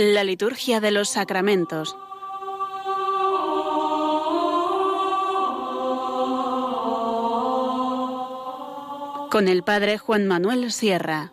La 0.00 0.22
liturgia 0.22 0.78
de 0.78 0.92
los 0.92 1.08
sacramentos. 1.08 1.98
Con 9.28 9.48
el 9.48 9.64
Padre 9.64 9.98
Juan 9.98 10.28
Manuel 10.28 10.70
Sierra. 10.70 11.32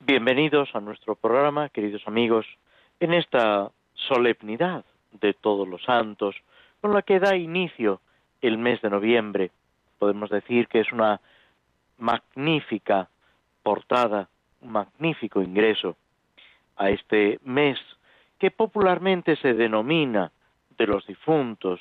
Bienvenidos 0.00 0.70
a 0.72 0.80
nuestro 0.80 1.16
programa, 1.16 1.68
queridos 1.68 2.00
amigos, 2.06 2.46
en 2.98 3.12
esta 3.12 3.70
solemnidad 3.92 4.86
de 5.20 5.34
todos 5.34 5.68
los 5.68 5.82
santos, 5.82 6.34
con 6.80 6.94
la 6.94 7.02
que 7.02 7.20
da 7.20 7.36
inicio 7.36 8.00
el 8.40 8.58
mes 8.58 8.80
de 8.82 8.90
noviembre. 8.90 9.50
Podemos 9.98 10.30
decir 10.30 10.68
que 10.68 10.80
es 10.80 10.92
una 10.92 11.20
magnífica 11.98 13.08
portada, 13.62 14.28
un 14.60 14.72
magnífico 14.72 15.42
ingreso 15.42 15.96
a 16.76 16.90
este 16.90 17.40
mes 17.44 17.78
que 18.38 18.50
popularmente 18.50 19.36
se 19.36 19.54
denomina 19.54 20.30
de 20.76 20.86
los 20.86 21.06
difuntos 21.06 21.80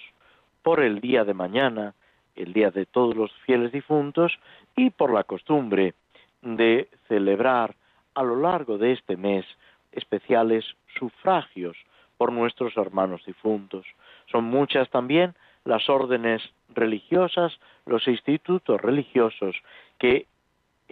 por 0.64 0.82
el 0.82 1.00
día 1.00 1.24
de 1.24 1.34
mañana, 1.34 1.94
el 2.36 2.54
día 2.54 2.72
de 2.72 2.86
todos 2.86 3.16
los 3.16 3.32
fieles 3.46 3.72
difuntos 3.72 4.38
y 4.76 4.90
por 4.90 5.14
la 5.14 5.24
costumbre 5.24 5.94
de 6.42 6.90
celebrar 7.08 7.76
a 8.16 8.24
lo 8.24 8.36
largo 8.36 8.78
de 8.78 8.94
este 8.94 9.16
mes 9.18 9.46
especiales 9.92 10.66
sufragios 10.98 11.78
por 12.18 12.32
nuestros 12.32 12.76
hermanos 12.78 13.24
difuntos. 13.26 13.86
Son 14.32 14.44
muchas 14.44 14.90
también 14.90 15.36
las 15.64 15.90
órdenes 15.90 16.42
religiosas, 16.70 17.60
los 17.86 18.08
institutos 18.08 18.80
religiosos 18.82 19.56
que 20.00 20.28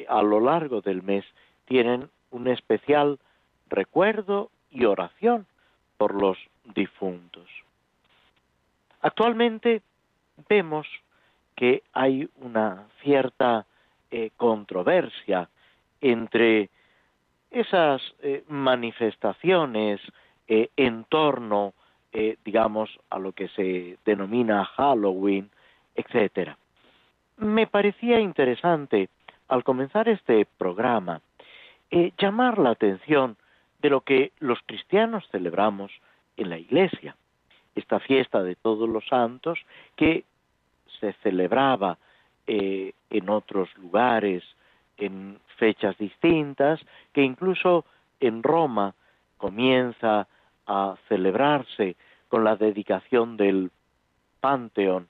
a 0.07 0.21
lo 0.21 0.39
largo 0.39 0.81
del 0.81 1.03
mes 1.03 1.25
tienen 1.65 2.09
un 2.31 2.47
especial 2.47 3.19
recuerdo 3.69 4.49
y 4.71 4.85
oración 4.85 5.45
por 5.97 6.13
los 6.13 6.37
difuntos. 6.75 7.47
Actualmente 9.01 9.81
vemos 10.49 10.87
que 11.55 11.83
hay 11.93 12.27
una 12.41 12.87
cierta 13.01 13.65
eh, 14.11 14.31
controversia 14.35 15.49
entre 16.01 16.69
esas 17.49 18.01
eh, 18.21 18.43
manifestaciones 18.47 20.01
eh, 20.47 20.69
en 20.75 21.05
torno 21.05 21.73
digamos, 22.45 22.97
a 23.09 23.19
lo 23.19 23.33
que 23.33 23.49
se 23.49 23.97
denomina 24.05 24.63
Halloween, 24.63 25.49
etcétera. 25.95 26.57
Me 27.37 27.67
parecía 27.67 28.19
interesante, 28.19 29.09
al 29.47 29.63
comenzar 29.63 30.07
este 30.09 30.45
programa, 30.57 31.21
eh, 31.91 32.11
llamar 32.17 32.57
la 32.57 32.71
atención 32.71 33.37
de 33.79 33.89
lo 33.89 34.01
que 34.01 34.31
los 34.39 34.59
cristianos 34.65 35.27
celebramos 35.31 35.91
en 36.37 36.49
la 36.49 36.57
Iglesia, 36.57 37.15
esta 37.75 37.99
fiesta 37.99 38.41
de 38.41 38.55
todos 38.55 38.89
los 38.89 39.05
santos 39.07 39.59
que 39.95 40.23
se 40.99 41.13
celebraba 41.23 41.97
eh, 42.47 42.93
en 43.09 43.29
otros 43.29 43.69
lugares, 43.77 44.43
en 44.97 45.39
fechas 45.57 45.97
distintas, 45.97 46.79
que 47.13 47.21
incluso 47.21 47.85
en 48.19 48.43
Roma 48.43 48.95
comienza 49.37 50.27
a 50.65 50.95
celebrarse 51.07 51.95
con 52.29 52.43
la 52.43 52.55
dedicación 52.55 53.37
del 53.37 53.71
Panteón 54.39 55.07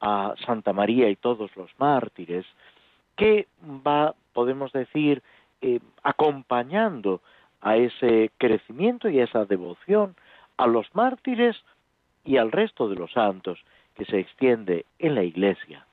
a 0.00 0.34
Santa 0.44 0.72
María 0.72 1.08
y 1.08 1.16
todos 1.16 1.54
los 1.56 1.70
mártires, 1.78 2.46
que 3.16 3.46
va, 3.64 4.14
podemos 4.32 4.72
decir, 4.72 5.22
eh, 5.60 5.80
acompañando 6.02 7.20
a 7.60 7.76
ese 7.76 8.30
crecimiento 8.38 9.08
y 9.08 9.20
a 9.20 9.24
esa 9.24 9.44
devoción 9.44 10.14
a 10.56 10.66
los 10.66 10.94
mártires 10.94 11.56
y 12.24 12.36
al 12.36 12.52
resto 12.52 12.88
de 12.88 12.96
los 12.96 13.12
santos 13.12 13.58
que 13.94 14.04
se 14.04 14.18
extiende 14.18 14.84
en 14.98 15.14
la 15.14 15.22
Iglesia. 15.22 15.86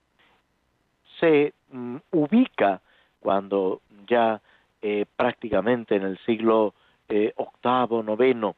Se 1.20 1.53
mm, 1.72 1.97
ubica 2.12 2.81
cuando 3.20 3.81
ya 4.08 4.41
eh, 4.81 5.06
prácticamente 5.16 5.96
en 5.96 6.03
el 6.03 6.18
siglo 6.25 6.74
eh, 7.08 7.34
octavo, 7.38 8.03
noveno, 8.03 8.56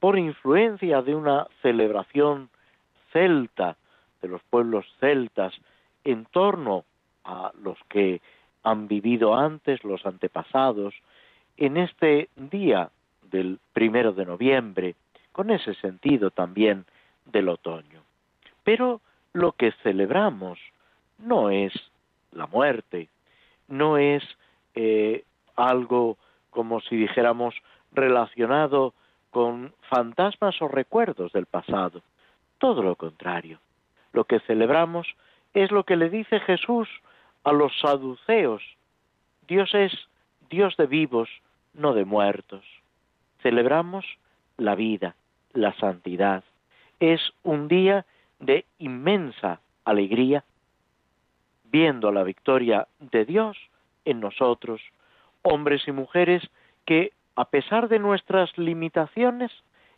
por 0.00 0.18
influencia 0.18 1.02
de 1.02 1.14
una 1.14 1.46
celebración 1.62 2.50
celta, 3.12 3.76
de 4.22 4.28
los 4.28 4.42
pueblos 4.44 4.86
celtas, 5.00 5.54
en 6.04 6.24
torno 6.26 6.84
a 7.24 7.52
los 7.62 7.78
que 7.88 8.20
han 8.62 8.88
vivido 8.88 9.34
antes, 9.34 9.82
los 9.84 10.04
antepasados, 10.06 10.94
en 11.56 11.76
este 11.76 12.28
día 12.36 12.90
del 13.22 13.58
primero 13.72 14.12
de 14.12 14.24
noviembre, 14.24 14.94
con 15.32 15.50
ese 15.50 15.74
sentido 15.74 16.30
también 16.30 16.84
del 17.24 17.48
otoño. 17.48 18.02
Pero 18.64 19.00
lo 19.32 19.52
que 19.52 19.72
celebramos 19.82 20.58
no 21.18 21.50
es 21.50 21.72
la 22.32 22.46
muerte, 22.46 23.08
no 23.68 23.98
es 23.98 24.22
eh, 24.74 25.24
algo 25.56 26.16
como 26.50 26.80
si 26.80 26.96
dijéramos 26.96 27.54
relacionado 27.92 28.94
con 29.30 29.74
fantasmas 29.90 30.60
o 30.62 30.68
recuerdos 30.68 31.32
del 31.32 31.46
pasado. 31.46 32.02
Todo 32.58 32.82
lo 32.82 32.96
contrario. 32.96 33.58
Lo 34.16 34.24
que 34.24 34.40
celebramos 34.40 35.06
es 35.52 35.70
lo 35.70 35.84
que 35.84 35.94
le 35.94 36.08
dice 36.08 36.40
Jesús 36.40 36.88
a 37.44 37.52
los 37.52 37.78
saduceos. 37.80 38.62
Dios 39.46 39.74
es 39.74 39.92
Dios 40.48 40.74
de 40.78 40.86
vivos, 40.86 41.28
no 41.74 41.92
de 41.92 42.06
muertos. 42.06 42.64
Celebramos 43.42 44.06
la 44.56 44.74
vida, 44.74 45.16
la 45.52 45.74
santidad. 45.74 46.44
Es 46.98 47.20
un 47.42 47.68
día 47.68 48.06
de 48.40 48.64
inmensa 48.78 49.60
alegría, 49.84 50.44
viendo 51.64 52.10
la 52.10 52.22
victoria 52.22 52.88
de 52.98 53.26
Dios 53.26 53.58
en 54.06 54.20
nosotros, 54.20 54.80
hombres 55.42 55.86
y 55.86 55.92
mujeres 55.92 56.42
que 56.86 57.12
a 57.34 57.44
pesar 57.44 57.88
de 57.88 57.98
nuestras 57.98 58.56
limitaciones, 58.56 59.52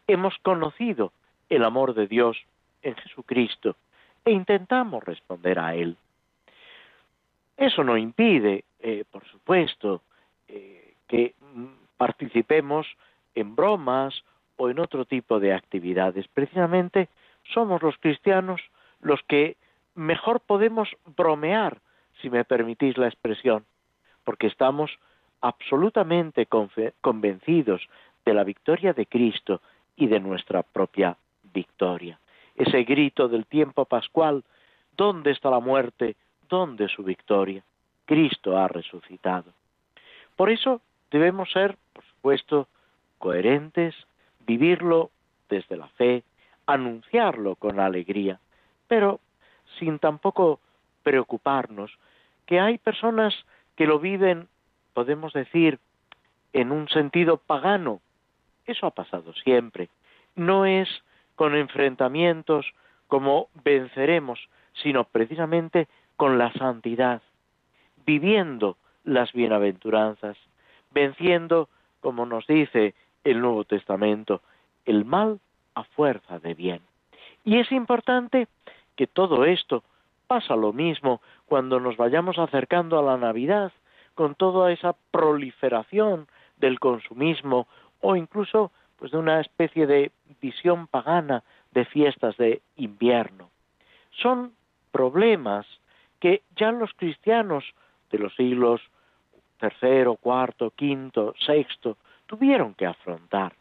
hemos 0.08 0.36
conocido 0.38 1.12
el 1.50 1.62
amor 1.62 1.94
de 1.94 2.08
Dios 2.08 2.36
en 2.82 2.96
Jesucristo 2.96 3.76
e 4.28 4.32
intentamos 4.32 5.02
responder 5.02 5.58
a 5.58 5.74
Él. 5.74 5.96
Eso 7.56 7.82
no 7.82 7.96
impide, 7.96 8.64
eh, 8.78 9.04
por 9.10 9.24
supuesto, 9.24 10.02
eh, 10.48 10.92
que 11.08 11.34
participemos 11.96 12.86
en 13.34 13.56
bromas 13.56 14.22
o 14.58 14.68
en 14.68 14.80
otro 14.80 15.06
tipo 15.06 15.40
de 15.40 15.54
actividades. 15.54 16.28
Precisamente 16.28 17.08
somos 17.54 17.82
los 17.82 17.96
cristianos 17.96 18.60
los 19.00 19.22
que 19.22 19.56
mejor 19.94 20.40
podemos 20.40 20.90
bromear, 21.16 21.78
si 22.20 22.28
me 22.28 22.44
permitís 22.44 22.98
la 22.98 23.08
expresión, 23.08 23.64
porque 24.24 24.46
estamos 24.46 24.90
absolutamente 25.40 26.46
convencidos 27.00 27.80
de 28.26 28.34
la 28.34 28.44
victoria 28.44 28.92
de 28.92 29.06
Cristo 29.06 29.62
y 29.96 30.06
de 30.06 30.20
nuestra 30.20 30.62
propia 30.62 31.16
victoria. 31.54 32.18
Ese 32.58 32.82
grito 32.82 33.28
del 33.28 33.46
tiempo 33.46 33.84
pascual, 33.84 34.42
¿dónde 34.96 35.30
está 35.30 35.48
la 35.48 35.60
muerte? 35.60 36.16
¿Dónde 36.48 36.88
su 36.88 37.04
victoria? 37.04 37.62
Cristo 38.04 38.58
ha 38.58 38.66
resucitado. 38.66 39.52
Por 40.34 40.50
eso 40.50 40.80
debemos 41.12 41.52
ser, 41.52 41.78
por 41.92 42.04
supuesto, 42.04 42.66
coherentes, 43.18 43.94
vivirlo 44.44 45.10
desde 45.48 45.76
la 45.76 45.86
fe, 45.86 46.24
anunciarlo 46.66 47.54
con 47.54 47.78
alegría, 47.78 48.40
pero 48.88 49.20
sin 49.78 50.00
tampoco 50.00 50.58
preocuparnos 51.04 51.96
que 52.44 52.58
hay 52.58 52.78
personas 52.78 53.34
que 53.76 53.86
lo 53.86 54.00
viven 54.00 54.48
podemos 54.94 55.32
decir 55.32 55.78
en 56.52 56.72
un 56.72 56.88
sentido 56.88 57.36
pagano. 57.36 58.00
Eso 58.66 58.84
ha 58.84 58.90
pasado 58.90 59.32
siempre. 59.34 59.90
No 60.34 60.66
es 60.66 60.88
con 61.38 61.54
enfrentamientos 61.54 62.66
como 63.06 63.46
venceremos, 63.62 64.40
sino 64.82 65.04
precisamente 65.04 65.86
con 66.16 66.36
la 66.36 66.52
santidad, 66.54 67.22
viviendo 68.04 68.76
las 69.04 69.32
bienaventuranzas, 69.32 70.36
venciendo, 70.90 71.68
como 72.00 72.26
nos 72.26 72.44
dice 72.48 72.96
el 73.22 73.40
Nuevo 73.40 73.62
Testamento, 73.62 74.42
el 74.84 75.04
mal 75.04 75.38
a 75.76 75.84
fuerza 75.84 76.40
de 76.40 76.54
bien. 76.54 76.80
Y 77.44 77.58
es 77.60 77.70
importante 77.70 78.48
que 78.96 79.06
todo 79.06 79.44
esto 79.44 79.84
pasa 80.26 80.56
lo 80.56 80.72
mismo 80.72 81.20
cuando 81.46 81.78
nos 81.78 81.96
vayamos 81.96 82.36
acercando 82.36 82.98
a 82.98 83.02
la 83.02 83.16
Navidad, 83.16 83.70
con 84.16 84.34
toda 84.34 84.72
esa 84.72 84.96
proliferación 85.12 86.26
del 86.56 86.80
consumismo 86.80 87.68
o 88.00 88.16
incluso 88.16 88.72
pues 88.98 89.12
de 89.12 89.18
una 89.18 89.40
especie 89.40 89.86
de 89.86 90.10
visión 90.40 90.86
pagana 90.86 91.42
de 91.72 91.84
fiestas 91.84 92.36
de 92.36 92.60
invierno. 92.76 93.50
Son 94.10 94.52
problemas 94.90 95.66
que 96.20 96.42
ya 96.56 96.72
los 96.72 96.92
cristianos 96.94 97.64
de 98.10 98.18
los 98.18 98.34
siglos 98.34 98.80
tercero, 99.58 100.16
cuarto, 100.16 100.70
quinto, 100.70 101.34
sexto 101.38 101.96
tuvieron 102.26 102.74
que 102.74 102.86
afrontar 102.86 103.54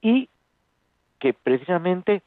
y 0.00 0.28
que 1.18 1.32
precisamente 1.32 2.22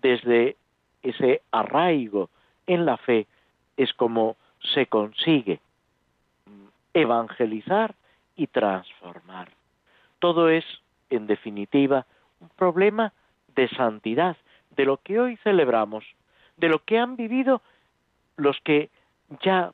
desde 0.00 0.56
ese 1.02 1.42
arraigo 1.50 2.30
en 2.66 2.84
la 2.84 2.96
fe 2.96 3.26
es 3.76 3.92
como 3.94 4.36
se 4.74 4.86
consigue 4.86 5.60
evangelizar 6.94 7.94
y 8.36 8.46
transformar. 8.46 9.50
Todo 10.18 10.48
es, 10.48 10.64
en 11.10 11.26
definitiva, 11.26 12.06
un 12.40 12.48
problema 12.50 13.12
de 13.54 13.68
santidad, 13.68 14.36
de 14.70 14.84
lo 14.84 14.98
que 14.98 15.20
hoy 15.20 15.36
celebramos, 15.38 16.04
de 16.56 16.68
lo 16.68 16.84
que 16.84 16.98
han 16.98 17.16
vivido 17.16 17.60
los 18.36 18.58
que 18.60 18.90
ya 19.42 19.72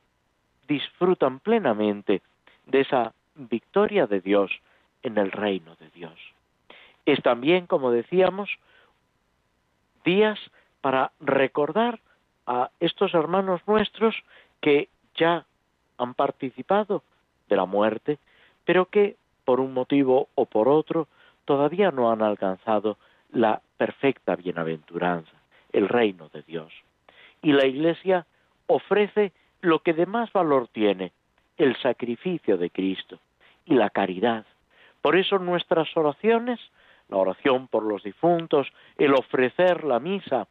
disfrutan 0.67 1.39
plenamente 1.39 2.21
de 2.65 2.81
esa 2.81 3.13
victoria 3.35 4.07
de 4.07 4.19
Dios 4.19 4.51
en 5.03 5.17
el 5.17 5.31
reino 5.31 5.75
de 5.75 5.89
Dios. 5.91 6.19
Es 7.05 7.21
también, 7.23 7.67
como 7.67 7.91
decíamos, 7.91 8.49
días 10.03 10.39
para 10.81 11.11
recordar 11.19 11.99
a 12.45 12.69
estos 12.79 13.13
hermanos 13.13 13.61
nuestros 13.67 14.15
que 14.61 14.89
ya 15.15 15.45
han 15.97 16.13
participado 16.13 17.03
de 17.49 17.55
la 17.55 17.65
muerte, 17.65 18.19
pero 18.65 18.85
que 18.85 19.15
por 19.45 19.59
un 19.59 19.73
motivo 19.73 20.27
o 20.35 20.45
por 20.45 20.67
otro 20.67 21.07
todavía 21.47 21.91
no 21.91 22.11
han 22.11 22.21
alcanzado 22.21 22.97
la 23.31 23.61
perfecta 23.77 24.35
bienaventuranza, 24.35 25.31
el 25.71 25.87
reino 25.87 26.27
de 26.29 26.43
Dios. 26.43 26.73
Y 27.41 27.53
la 27.53 27.65
Iglesia 27.65 28.27
ofrece 28.67 29.31
lo 29.61 29.79
que 29.79 29.93
de 29.93 30.05
más 30.05 30.31
valor 30.33 30.67
tiene, 30.67 31.13
el 31.57 31.77
sacrificio 31.77 32.57
de 32.57 32.69
Cristo 32.69 33.19
y 33.65 33.75
la 33.75 33.89
caridad. 33.89 34.45
Por 35.01 35.15
eso 35.15 35.39
nuestras 35.39 35.87
oraciones, 35.95 36.59
la 37.07 37.15
oración 37.15 37.69
por 37.69 37.83
los 37.83 38.03
difuntos, 38.03 38.67
el 38.97 39.13
ofrecer 39.13 39.85
la 39.85 39.99
misa, 39.99 40.47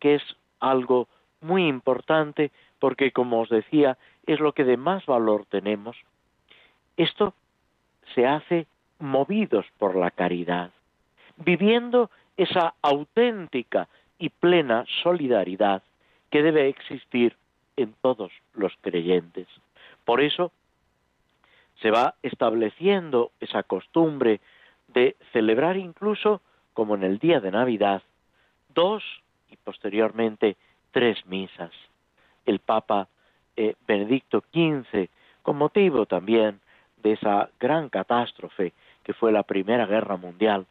que 0.00 0.14
es 0.14 0.22
algo 0.60 1.08
muy 1.42 1.68
importante 1.68 2.52
porque, 2.78 3.12
como 3.12 3.42
os 3.42 3.50
decía, 3.50 3.98
es 4.26 4.40
lo 4.40 4.52
que 4.52 4.64
de 4.64 4.78
más 4.78 5.04
valor 5.04 5.44
tenemos, 5.50 5.96
esto 6.96 7.34
se 8.14 8.26
hace 8.26 8.66
movidos 8.98 9.66
por 9.78 9.96
la 9.96 10.10
caridad, 10.10 10.70
viviendo 11.36 12.10
esa 12.36 12.74
auténtica 12.82 13.88
y 14.18 14.30
plena 14.30 14.84
solidaridad 15.02 15.82
que 16.30 16.42
debe 16.42 16.68
existir 16.68 17.36
en 17.76 17.94
todos 18.02 18.32
los 18.54 18.72
creyentes. 18.80 19.46
Por 20.04 20.20
eso 20.20 20.52
se 21.80 21.90
va 21.90 22.14
estableciendo 22.22 23.30
esa 23.40 23.62
costumbre 23.62 24.40
de 24.88 25.16
celebrar 25.32 25.76
incluso, 25.76 26.40
como 26.74 26.94
en 26.96 27.04
el 27.04 27.18
día 27.18 27.40
de 27.40 27.50
Navidad, 27.50 28.02
dos 28.74 29.04
y 29.50 29.56
posteriormente 29.56 30.56
tres 30.90 31.24
misas. 31.26 31.70
El 32.46 32.58
Papa 32.58 33.08
eh, 33.56 33.74
Benedicto 33.86 34.42
XV, 34.52 35.08
con 35.42 35.56
motivo 35.56 36.06
también 36.06 36.60
de 37.02 37.12
esa 37.12 37.50
gran 37.60 37.88
catástrofe 37.88 38.72
que 39.08 39.14
fue 39.14 39.32
la 39.32 39.42
Primera 39.42 39.86
Guerra 39.86 40.18
Mundial, 40.18 40.66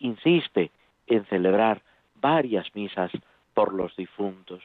insiste 0.00 0.72
en 1.06 1.24
celebrar 1.26 1.82
varias 2.16 2.74
misas 2.74 3.12
por 3.54 3.72
los 3.72 3.94
difuntos, 3.94 4.60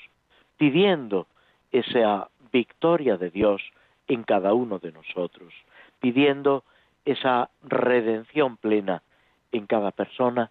pidiendo 0.57 1.27
esa 1.71 2.29
victoria 2.51 3.15
de 3.17 3.29
Dios 3.29 3.61
en 4.07 4.23
cada 4.23 4.55
uno 4.55 4.79
de 4.79 4.91
nosotros, 4.91 5.53
pidiendo 5.99 6.63
esa 7.05 7.51
redención 7.61 8.57
plena 8.57 9.03
en 9.51 9.67
cada 9.67 9.91
persona 9.91 10.49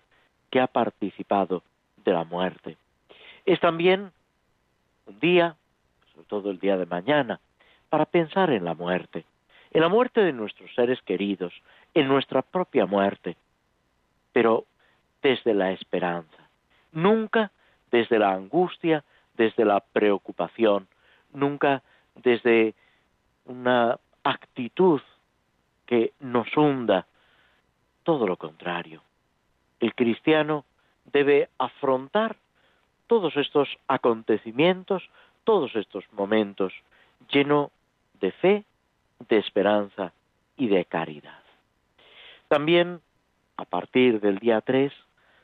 que 0.48 0.60
ha 0.60 0.68
participado 0.68 1.64
de 2.04 2.12
la 2.12 2.22
muerte. 2.22 2.76
Es 3.46 3.58
también 3.58 4.12
un 5.06 5.18
día, 5.18 5.56
sobre 6.12 6.28
todo 6.28 6.50
el 6.52 6.60
día 6.60 6.76
de 6.76 6.86
mañana, 6.86 7.40
para 7.88 8.04
pensar 8.04 8.50
en 8.50 8.64
la 8.64 8.74
muerte, 8.74 9.24
en 9.72 9.80
la 9.80 9.88
muerte 9.88 10.20
de 10.20 10.32
nuestros 10.32 10.72
seres 10.74 11.02
queridos, 11.02 11.52
en 11.94 12.08
nuestra 12.08 12.42
propia 12.42 12.86
muerte, 12.86 13.36
pero 14.32 14.64
desde 15.22 15.54
la 15.54 15.72
esperanza, 15.72 16.48
nunca 16.92 17.50
desde 17.90 18.18
la 18.18 18.32
angustia, 18.32 19.04
desde 19.36 19.64
la 19.64 19.80
preocupación, 19.80 20.86
nunca 21.32 21.82
desde 22.14 22.74
una 23.46 23.98
actitud 24.24 25.00
que 25.86 26.12
nos 26.20 26.54
hunda, 26.56 27.06
todo 28.02 28.26
lo 28.26 28.36
contrario. 28.36 29.02
El 29.80 29.94
cristiano 29.94 30.64
debe 31.12 31.48
afrontar 31.58 32.36
todos 33.06 33.36
estos 33.36 33.68
acontecimientos, 33.86 35.08
todos 35.44 35.74
estos 35.76 36.04
momentos, 36.12 36.74
lleno 37.30 37.70
de 38.20 38.32
fe, 38.32 38.64
de 39.28 39.38
esperanza 39.38 40.12
y 40.56 40.68
de 40.68 40.84
caridad. 40.84 41.47
También, 42.48 43.00
a 43.56 43.64
partir 43.64 44.20
del 44.20 44.38
día 44.38 44.60
3, 44.62 44.92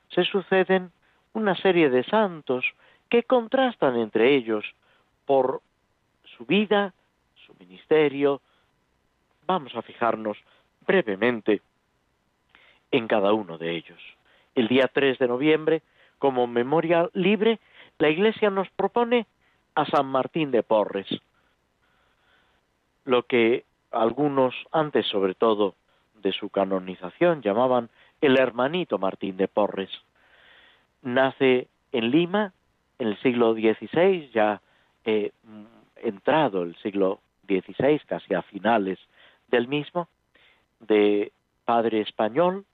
se 0.08 0.24
suceden 0.24 0.90
una 1.34 1.54
serie 1.56 1.90
de 1.90 2.04
santos 2.04 2.64
que 3.10 3.22
contrastan 3.22 3.96
entre 3.96 4.34
ellos 4.34 4.64
por 5.26 5.60
su 6.36 6.46
vida, 6.46 6.94
su 7.46 7.54
ministerio. 7.58 8.40
Vamos 9.46 9.74
a 9.76 9.82
fijarnos 9.82 10.38
brevemente 10.86 11.60
en 12.90 13.06
cada 13.06 13.32
uno 13.32 13.58
de 13.58 13.72
ellos. 13.76 14.00
El 14.54 14.68
día 14.68 14.88
3 14.92 15.18
de 15.18 15.28
noviembre, 15.28 15.82
como 16.18 16.46
memoria 16.46 17.10
libre, 17.12 17.58
la 17.98 18.08
Iglesia 18.08 18.50
nos 18.50 18.70
propone 18.70 19.26
a 19.74 19.84
San 19.86 20.06
Martín 20.06 20.50
de 20.50 20.62
Porres, 20.62 21.08
lo 23.04 23.24
que 23.24 23.64
algunos 23.90 24.54
antes 24.72 25.06
sobre 25.06 25.34
todo 25.34 25.74
de 26.24 26.32
su 26.32 26.48
canonización 26.48 27.42
llamaban 27.42 27.90
el 28.20 28.36
hermanito 28.38 28.98
Martín 28.98 29.36
de 29.36 29.46
Porres. 29.46 29.90
Nace 31.02 31.68
en 31.92 32.10
Lima 32.10 32.52
en 32.98 33.08
el 33.08 33.18
siglo 33.20 33.52
XVI, 33.52 34.30
ya 34.32 34.60
eh, 35.04 35.32
entrado 35.96 36.62
el 36.62 36.74
siglo 36.76 37.20
XVI, 37.46 38.00
casi 38.06 38.34
a 38.34 38.42
finales 38.42 38.98
del 39.48 39.68
mismo, 39.68 40.08
de 40.80 41.30
padre 41.64 42.00
español 42.00 42.64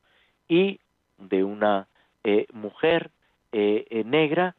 y 0.49 0.79
de 1.19 1.45
una 1.45 1.89
eh, 2.23 2.47
mujer 2.53 3.11
eh, 3.53 4.03
negra, 4.07 4.55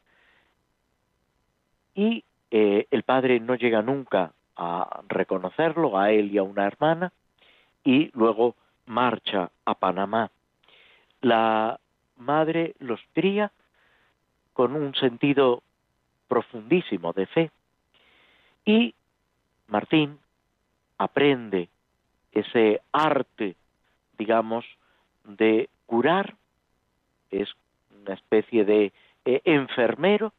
y 1.94 2.24
el 2.50 3.02
padre 3.04 3.40
no 3.40 3.54
llega 3.54 3.80
nunca 3.80 4.32
a 4.56 5.00
reconocerlo, 5.08 5.98
a 5.98 6.10
él 6.10 6.30
y 6.30 6.36
a 6.36 6.42
una 6.42 6.66
hermana, 6.66 7.12
y 7.82 8.10
luego 8.12 8.54
marcha 8.86 9.50
a 9.64 9.74
Panamá. 9.74 10.30
La 11.20 11.78
madre 12.16 12.74
los 12.78 13.00
cría 13.12 13.52
con 14.52 14.74
un 14.74 14.94
sentido 14.94 15.62
profundísimo 16.28 17.12
de 17.12 17.26
fe 17.26 17.50
y 18.64 18.94
Martín 19.68 20.18
aprende 20.98 21.68
ese 22.32 22.80
arte, 22.92 23.56
digamos, 24.18 24.64
de 25.24 25.68
curar, 25.86 26.34
es 27.30 27.48
una 28.02 28.14
especie 28.14 28.64
de 28.64 28.92
eh, 29.24 29.40
enfermero 29.44 30.32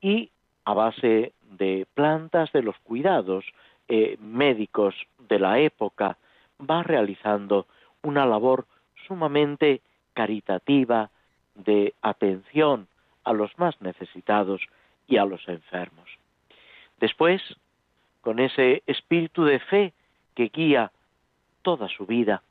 y 0.00 0.30
a 0.64 0.74
base 0.74 1.32
de 1.50 1.86
plantas, 1.94 2.52
de 2.52 2.62
los 2.62 2.76
cuidados 2.78 3.44
eh, 3.88 4.16
médicos 4.20 4.94
de 5.28 5.38
la 5.38 5.58
época, 5.58 6.16
va 6.68 6.82
realizando 6.82 7.66
una 8.02 8.26
labor 8.26 8.66
sumamente 9.06 9.80
caritativa 10.14 11.10
de 11.54 11.94
atención 12.02 12.88
a 13.24 13.32
los 13.32 13.56
más 13.58 13.80
necesitados 13.80 14.62
y 15.06 15.16
a 15.16 15.24
los 15.24 15.46
enfermos. 15.48 16.08
Después, 16.98 17.42
con 18.20 18.38
ese 18.38 18.82
espíritu 18.86 19.44
de 19.44 19.58
fe 19.58 19.92
que 20.34 20.50
guía 20.52 20.92
toda 21.62 21.88
su 21.88 22.06
vida, 22.06 22.42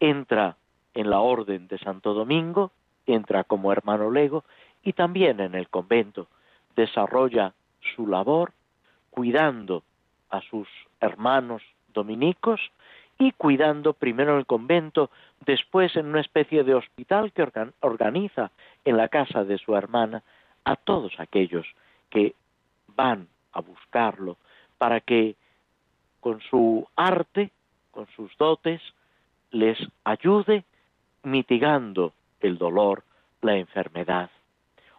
entra 0.00 0.56
en 0.94 1.10
la 1.10 1.20
orden 1.20 1.68
de 1.68 1.78
Santo 1.78 2.14
Domingo, 2.14 2.72
entra 3.06 3.44
como 3.44 3.72
hermano 3.72 4.10
lego 4.10 4.44
y 4.82 4.92
también 4.92 5.40
en 5.40 5.54
el 5.54 5.68
convento, 5.68 6.28
desarrolla 6.76 7.54
su 7.94 8.06
labor 8.06 8.52
cuidando 9.10 9.82
a 10.30 10.40
sus 10.42 10.68
hermanos 11.00 11.62
dominicos 11.92 12.60
y 13.20 13.32
cuidando 13.32 13.92
primero 13.92 14.32
en 14.32 14.38
el 14.38 14.46
convento, 14.46 15.10
después 15.44 15.94
en 15.94 16.06
una 16.06 16.22
especie 16.22 16.64
de 16.64 16.74
hospital 16.74 17.32
que 17.32 17.46
organiza 17.80 18.50
en 18.82 18.96
la 18.96 19.08
casa 19.08 19.44
de 19.44 19.58
su 19.58 19.76
hermana 19.76 20.22
a 20.64 20.74
todos 20.74 21.12
aquellos 21.20 21.66
que 22.08 22.34
van 22.96 23.28
a 23.52 23.60
buscarlo 23.60 24.38
para 24.78 25.00
que 25.00 25.36
con 26.20 26.40
su 26.40 26.88
arte, 26.96 27.50
con 27.90 28.06
sus 28.16 28.34
dotes, 28.38 28.80
les 29.50 29.78
ayude 30.04 30.64
mitigando 31.22 32.14
el 32.40 32.56
dolor, 32.56 33.04
la 33.42 33.56
enfermedad. 33.56 34.30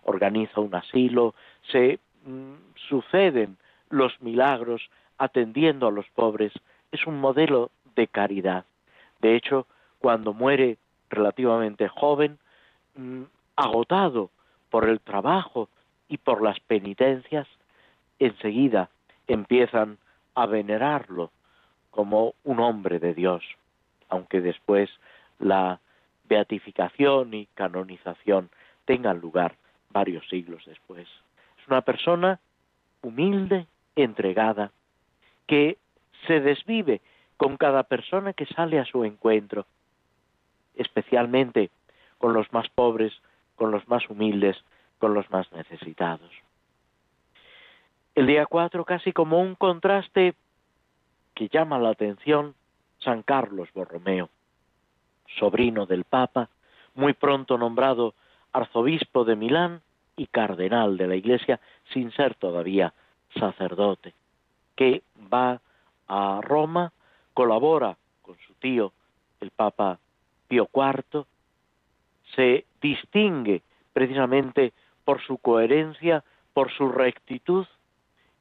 Organiza 0.04 0.62
un 0.62 0.76
asilo, 0.76 1.34
se 1.72 2.00
mm, 2.24 2.54
suceden 2.88 3.58
los 3.90 4.22
milagros 4.22 4.92
atendiendo 5.18 5.88
a 5.88 5.92
los 5.92 6.08
pobres, 6.10 6.54
es 6.92 7.08
un 7.08 7.20
modelo 7.20 7.72
de 7.96 8.08
caridad. 8.08 8.66
De 9.20 9.36
hecho, 9.36 9.68
cuando 10.00 10.34
muere 10.34 10.78
relativamente 11.10 11.88
joven, 11.88 12.40
mm, 12.96 13.24
agotado 13.56 14.30
por 14.70 14.90
el 14.90 15.00
trabajo 15.00 15.70
y 16.08 16.18
por 16.18 16.42
las 16.42 16.60
penitencias, 16.62 17.48
enseguida 18.20 18.90
empiezan 19.28 19.98
a 20.36 20.46
venerarlo 20.46 21.32
como 21.90 22.34
un 22.44 22.60
hombre 22.60 23.00
de 23.00 23.14
Dios, 23.14 23.44
aunque 24.10 24.42
después 24.42 24.90
la 25.40 25.80
beatificación 26.26 27.34
y 27.34 27.48
canonización 27.54 28.50
tengan 28.86 29.20
lugar 29.20 29.56
varios 29.90 30.28
siglos 30.30 30.64
después. 30.66 31.08
Es 31.60 31.68
una 31.68 31.82
persona 31.82 32.40
humilde, 33.02 33.68
entregada, 33.96 34.72
que 35.48 35.78
se 36.28 36.40
desvive 36.40 37.02
con 37.42 37.58
cada 37.58 37.82
persona 37.82 38.34
que 38.34 38.46
sale 38.46 38.78
a 38.78 38.86
su 38.86 39.04
encuentro, 39.04 39.66
especialmente 40.76 41.72
con 42.20 42.34
los 42.34 42.54
más 42.54 42.70
pobres, 42.70 43.20
con 43.56 43.72
los 43.72 43.88
más 43.88 44.08
humildes, 44.12 44.56
con 45.00 45.16
los 45.16 45.28
más 45.32 45.52
necesitados. 45.52 46.30
El 48.14 48.28
día 48.28 48.46
4, 48.46 48.86
casi 48.86 49.12
como 49.12 49.42
un 49.42 49.56
contraste 49.56 50.36
que 51.34 51.48
llama 51.48 51.80
la 51.80 51.90
atención, 51.90 52.54
San 53.00 53.24
Carlos 53.24 53.70
Borromeo, 53.74 54.30
sobrino 55.40 55.88
del 55.88 56.04
Papa, 56.04 56.48
muy 56.94 57.14
pronto 57.14 57.58
nombrado 57.58 58.14
arzobispo 58.54 59.26
de 59.26 59.36
Milán 59.36 59.82
y 60.16 60.28
cardenal 60.28 60.96
de 60.96 61.08
la 61.08 61.16
Iglesia, 61.16 61.60
sin 61.92 62.12
ser 62.12 62.36
todavía 62.36 62.94
sacerdote, 63.34 64.14
que 64.76 65.02
va 65.34 65.60
a 66.08 66.40
Roma, 66.44 66.94
colabora 67.34 67.98
con 68.22 68.38
su 68.48 68.54
tío, 68.56 68.94
el 69.40 69.52
Papa 69.52 70.00
Pío 70.48 70.70
IV, 70.74 71.26
se 72.36 72.66
distingue 72.82 73.62
precisamente 73.94 74.74
por 75.04 75.22
su 75.22 75.38
coherencia, 75.38 76.24
por 76.54 76.72
su 76.72 76.90
rectitud 76.90 77.66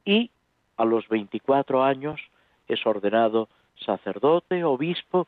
y 0.04 0.30
a 0.76 0.84
los 0.84 1.08
24 1.08 1.82
años 1.84 2.20
es 2.68 2.84
ordenado 2.86 3.48
sacerdote, 3.84 4.64
obispo 4.64 5.26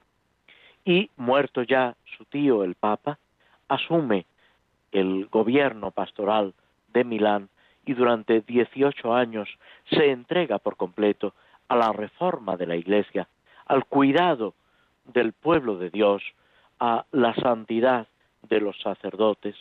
y 0.84 1.10
muerto 1.16 1.62
ya 1.62 1.96
su 2.16 2.24
tío 2.24 2.64
el 2.64 2.74
Papa, 2.74 3.18
asume 3.68 4.26
el 4.90 5.26
gobierno 5.26 5.90
pastoral 5.90 6.54
de 6.92 7.04
Milán 7.04 7.48
y 7.84 7.94
durante 7.94 8.40
18 8.40 9.14
años 9.14 9.48
se 9.90 10.10
entrega 10.10 10.58
por 10.58 10.76
completo 10.76 11.34
a 11.68 11.76
la 11.76 11.92
reforma 11.92 12.56
de 12.56 12.66
la 12.66 12.76
Iglesia, 12.76 13.28
al 13.72 13.86
cuidado 13.86 14.52
del 15.14 15.32
pueblo 15.32 15.78
de 15.78 15.88
Dios, 15.88 16.22
a 16.78 17.06
la 17.10 17.34
santidad 17.36 18.06
de 18.42 18.60
los 18.60 18.78
sacerdotes, 18.82 19.56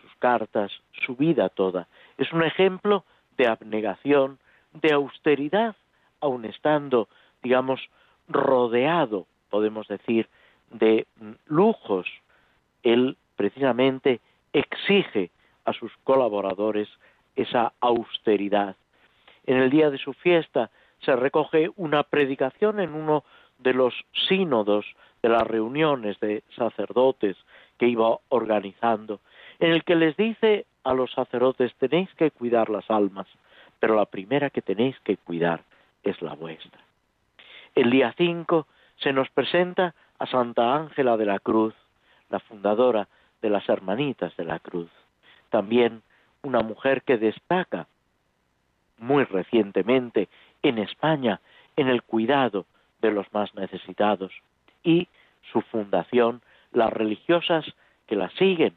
sus 0.00 0.14
cartas, 0.20 0.70
su 1.04 1.16
vida 1.16 1.48
toda. 1.48 1.88
Es 2.18 2.32
un 2.32 2.44
ejemplo 2.44 3.04
de 3.36 3.48
abnegación, 3.48 4.38
de 4.74 4.92
austeridad, 4.92 5.74
aun 6.20 6.44
estando, 6.44 7.08
digamos, 7.42 7.80
rodeado, 8.28 9.26
podemos 9.50 9.88
decir, 9.88 10.28
de 10.70 11.08
lujos. 11.46 12.06
Él 12.84 13.16
precisamente 13.34 14.20
exige 14.52 15.32
a 15.64 15.72
sus 15.72 15.90
colaboradores 16.04 16.88
esa 17.34 17.72
austeridad. 17.80 18.76
En 19.46 19.56
el 19.56 19.68
día 19.68 19.90
de 19.90 19.98
su 19.98 20.12
fiesta 20.12 20.70
se 21.00 21.16
recoge 21.16 21.70
una 21.74 22.04
predicación 22.04 22.78
en 22.78 22.94
uno 22.94 23.24
de 23.58 23.74
los 23.74 23.94
sínodos 24.28 24.86
de 25.22 25.28
las 25.28 25.46
reuniones 25.46 26.18
de 26.20 26.42
sacerdotes 26.56 27.36
que 27.78 27.88
iba 27.88 28.18
organizando, 28.28 29.20
en 29.58 29.72
el 29.72 29.84
que 29.84 29.96
les 29.96 30.16
dice 30.16 30.66
a 30.84 30.94
los 30.94 31.10
sacerdotes 31.12 31.74
tenéis 31.76 32.12
que 32.14 32.30
cuidar 32.30 32.70
las 32.70 32.88
almas, 32.90 33.26
pero 33.80 33.94
la 33.94 34.06
primera 34.06 34.50
que 34.50 34.62
tenéis 34.62 34.98
que 35.00 35.16
cuidar 35.16 35.62
es 36.02 36.20
la 36.22 36.34
vuestra. 36.34 36.80
El 37.74 37.90
día 37.90 38.14
5 38.16 38.66
se 38.96 39.12
nos 39.12 39.28
presenta 39.30 39.94
a 40.18 40.26
Santa 40.26 40.74
Ángela 40.74 41.16
de 41.16 41.26
la 41.26 41.38
Cruz, 41.38 41.74
la 42.30 42.40
fundadora 42.40 43.08
de 43.42 43.50
las 43.50 43.68
Hermanitas 43.68 44.36
de 44.36 44.44
la 44.44 44.58
Cruz. 44.58 44.90
También 45.50 46.02
una 46.42 46.60
mujer 46.60 47.02
que 47.02 47.18
destaca 47.18 47.86
muy 48.98 49.24
recientemente 49.24 50.28
en 50.62 50.78
España 50.78 51.40
en 51.76 51.88
el 51.88 52.02
cuidado 52.02 52.66
de 53.00 53.10
los 53.10 53.32
más 53.32 53.54
necesitados 53.54 54.32
y 54.82 55.08
su 55.52 55.60
fundación, 55.62 56.42
las 56.72 56.92
religiosas 56.92 57.64
que 58.06 58.16
la 58.16 58.30
siguen, 58.30 58.76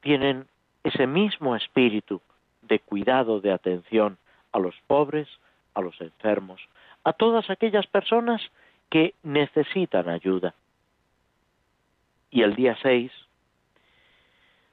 tienen 0.00 0.46
ese 0.84 1.06
mismo 1.06 1.56
espíritu 1.56 2.20
de 2.62 2.78
cuidado, 2.78 3.40
de 3.40 3.52
atención 3.52 4.18
a 4.52 4.58
los 4.58 4.74
pobres, 4.86 5.28
a 5.74 5.80
los 5.80 6.00
enfermos, 6.00 6.60
a 7.04 7.12
todas 7.12 7.50
aquellas 7.50 7.86
personas 7.86 8.42
que 8.88 9.14
necesitan 9.22 10.08
ayuda. 10.08 10.54
Y 12.30 12.42
el 12.42 12.54
día 12.54 12.76
6 12.82 13.10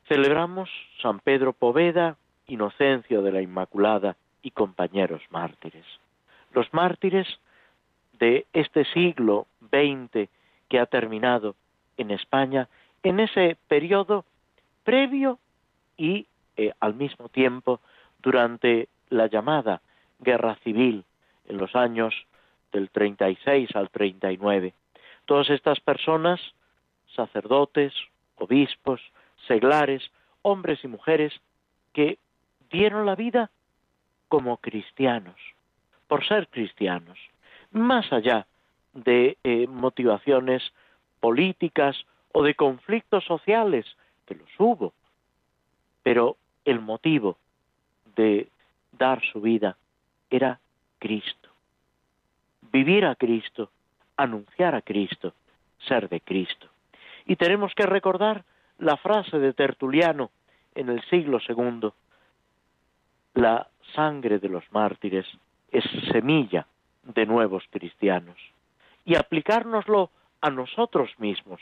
celebramos 0.07 0.69
San 1.01 1.19
Pedro 1.19 1.53
Poveda, 1.53 2.17
Inocencio 2.47 3.21
de 3.21 3.31
la 3.31 3.41
Inmaculada 3.41 4.15
y 4.41 4.51
compañeros 4.51 5.21
mártires. 5.29 5.85
Los 6.53 6.73
mártires 6.73 7.27
de 8.19 8.45
este 8.53 8.85
siglo 8.85 9.47
XX 9.71 10.29
que 10.69 10.79
ha 10.79 10.85
terminado 10.85 11.55
en 11.97 12.11
España 12.11 12.67
en 13.03 13.19
ese 13.19 13.57
periodo 13.67 14.25
previo 14.83 15.39
y 15.97 16.27
eh, 16.55 16.73
al 16.79 16.95
mismo 16.95 17.29
tiempo 17.29 17.79
durante 18.21 18.89
la 19.09 19.27
llamada 19.27 19.81
guerra 20.19 20.55
civil 20.63 21.03
en 21.47 21.57
los 21.57 21.75
años 21.75 22.13
del 22.71 22.89
36 22.89 23.75
al 23.75 23.89
39. 23.89 24.73
Todas 25.25 25.49
estas 25.49 25.79
personas, 25.79 26.39
sacerdotes, 27.15 27.93
obispos, 28.35 29.01
seglares, 29.47 30.03
hombres 30.41 30.83
y 30.83 30.87
mujeres, 30.87 31.33
que 31.93 32.17
dieron 32.71 33.05
la 33.05 33.15
vida 33.15 33.49
como 34.27 34.57
cristianos, 34.57 35.35
por 36.07 36.25
ser 36.27 36.47
cristianos, 36.49 37.17
más 37.71 38.11
allá 38.11 38.47
de 38.93 39.37
eh, 39.43 39.67
motivaciones 39.67 40.63
políticas 41.19 41.95
o 42.31 42.43
de 42.43 42.55
conflictos 42.55 43.23
sociales, 43.25 43.85
que 44.25 44.35
los 44.35 44.49
hubo, 44.57 44.93
pero 46.03 46.37
el 46.65 46.79
motivo 46.79 47.37
de 48.15 48.49
dar 48.91 49.21
su 49.31 49.41
vida 49.41 49.77
era 50.29 50.59
Cristo. 50.99 51.49
Vivir 52.71 53.05
a 53.05 53.15
Cristo, 53.15 53.69
anunciar 54.17 54.75
a 54.75 54.81
Cristo, 54.81 55.33
ser 55.87 56.09
de 56.09 56.19
Cristo. 56.21 56.67
Y 57.25 57.35
tenemos 57.35 57.73
que 57.73 57.85
recordar 57.85 58.43
la 58.79 58.97
frase 58.97 59.39
de 59.39 59.53
Tertuliano 59.53 60.31
en 60.75 60.89
el 60.89 61.01
siglo 61.09 61.39
segundo, 61.39 61.95
la 63.33 63.67
sangre 63.95 64.39
de 64.39 64.49
los 64.49 64.63
mártires 64.71 65.25
es 65.71 65.83
semilla 66.11 66.67
de 67.13 67.25
nuevos 67.25 67.63
cristianos 67.69 68.37
y 69.05 69.15
aplicárnoslo 69.15 70.09
a 70.41 70.49
nosotros 70.49 71.09
mismos 71.17 71.61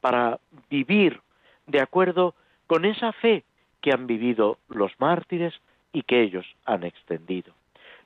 para 0.00 0.38
vivir 0.68 1.20
de 1.66 1.80
acuerdo 1.80 2.34
con 2.66 2.84
esa 2.84 3.12
fe 3.12 3.44
que 3.80 3.92
han 3.92 4.06
vivido 4.06 4.58
los 4.68 4.92
mártires 4.98 5.54
y 5.92 6.02
que 6.02 6.22
ellos 6.22 6.46
han 6.64 6.84
extendido. 6.84 7.52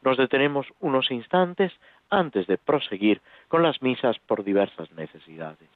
Nos 0.03 0.17
detenemos 0.17 0.67
unos 0.81 1.11
instantes 1.11 1.73
antes 2.11 2.47
de 2.47 2.59
proseguir 2.59 3.21
con 3.49 3.63
las 3.63 3.83
misas 3.83 4.19
por 4.21 4.45
diversas 4.45 4.91
necesidades. 4.93 5.69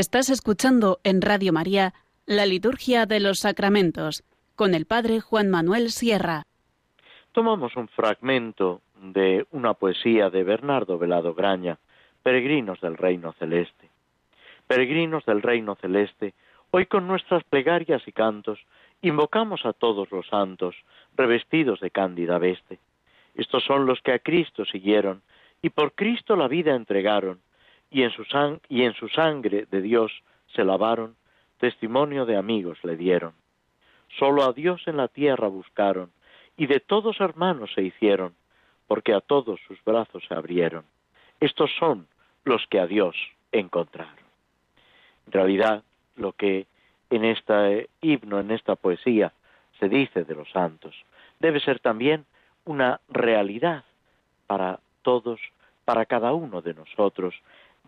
Estás 0.00 0.30
escuchando 0.30 0.98
en 1.04 1.20
Radio 1.20 1.52
María 1.52 1.92
la 2.24 2.46
Liturgia 2.46 3.04
de 3.04 3.20
los 3.20 3.40
Sacramentos 3.40 4.24
con 4.56 4.72
el 4.72 4.86
Padre 4.86 5.20
Juan 5.20 5.50
Manuel 5.50 5.90
Sierra. 5.90 6.44
Tomamos 7.32 7.76
un 7.76 7.86
fragmento 7.88 8.80
de 8.98 9.46
una 9.50 9.74
poesía 9.74 10.30
de 10.30 10.42
Bernardo 10.42 10.96
Velado 10.96 11.34
Graña, 11.34 11.78
Peregrinos 12.22 12.80
del 12.80 12.96
Reino 12.96 13.34
Celeste. 13.34 13.90
Peregrinos 14.66 15.26
del 15.26 15.42
Reino 15.42 15.74
Celeste, 15.74 16.32
hoy 16.70 16.86
con 16.86 17.06
nuestras 17.06 17.44
plegarias 17.44 18.00
y 18.06 18.12
cantos 18.12 18.58
invocamos 19.02 19.66
a 19.66 19.74
todos 19.74 20.10
los 20.10 20.26
santos, 20.28 20.76
revestidos 21.14 21.78
de 21.80 21.90
cándida 21.90 22.38
veste. 22.38 22.78
Estos 23.34 23.64
son 23.64 23.84
los 23.84 24.00
que 24.00 24.12
a 24.12 24.18
Cristo 24.18 24.64
siguieron 24.64 25.20
y 25.60 25.68
por 25.68 25.92
Cristo 25.92 26.36
la 26.36 26.48
vida 26.48 26.74
entregaron, 26.74 27.40
y 27.90 28.02
en 28.02 28.12
su, 28.94 29.08
sangre 29.08 29.66
de 29.70 29.82
Dios 29.82 30.12
se 30.54 30.64
lavaron, 30.64 31.16
testimonio 31.58 32.24
de 32.24 32.36
amigos 32.36 32.78
le 32.84 32.96
dieron. 32.96 33.32
Solo 34.18 34.44
a 34.44 34.52
Dios 34.52 34.82
en 34.86 34.96
la 34.96 35.08
tierra 35.08 35.48
buscaron, 35.48 36.10
y 36.56 36.66
de 36.66 36.80
todos 36.80 37.20
hermanos 37.20 37.70
se 37.74 37.82
hicieron, 37.82 38.34
porque 38.86 39.12
a 39.12 39.20
todos 39.20 39.60
sus 39.66 39.82
brazos 39.84 40.24
se 40.26 40.34
abrieron. 40.34 40.84
Estos 41.40 41.70
son 41.78 42.06
los 42.44 42.66
que 42.68 42.80
a 42.80 42.86
Dios 42.86 43.16
encontraron. 43.52 44.14
En 45.26 45.32
realidad, 45.32 45.82
lo 46.16 46.32
que 46.32 46.66
en 47.08 47.24
este 47.24 47.88
himno, 48.00 48.40
en 48.40 48.50
esta 48.50 48.76
poesía, 48.76 49.32
se 49.78 49.88
dice 49.88 50.24
de 50.24 50.34
los 50.34 50.50
santos, 50.50 50.94
debe 51.38 51.60
ser 51.60 51.80
también 51.80 52.26
una 52.64 53.00
realidad 53.08 53.84
para 54.46 54.80
todos, 55.02 55.40
para 55.84 56.06
cada 56.06 56.32
uno 56.32 56.60
de 56.60 56.74
nosotros, 56.74 57.34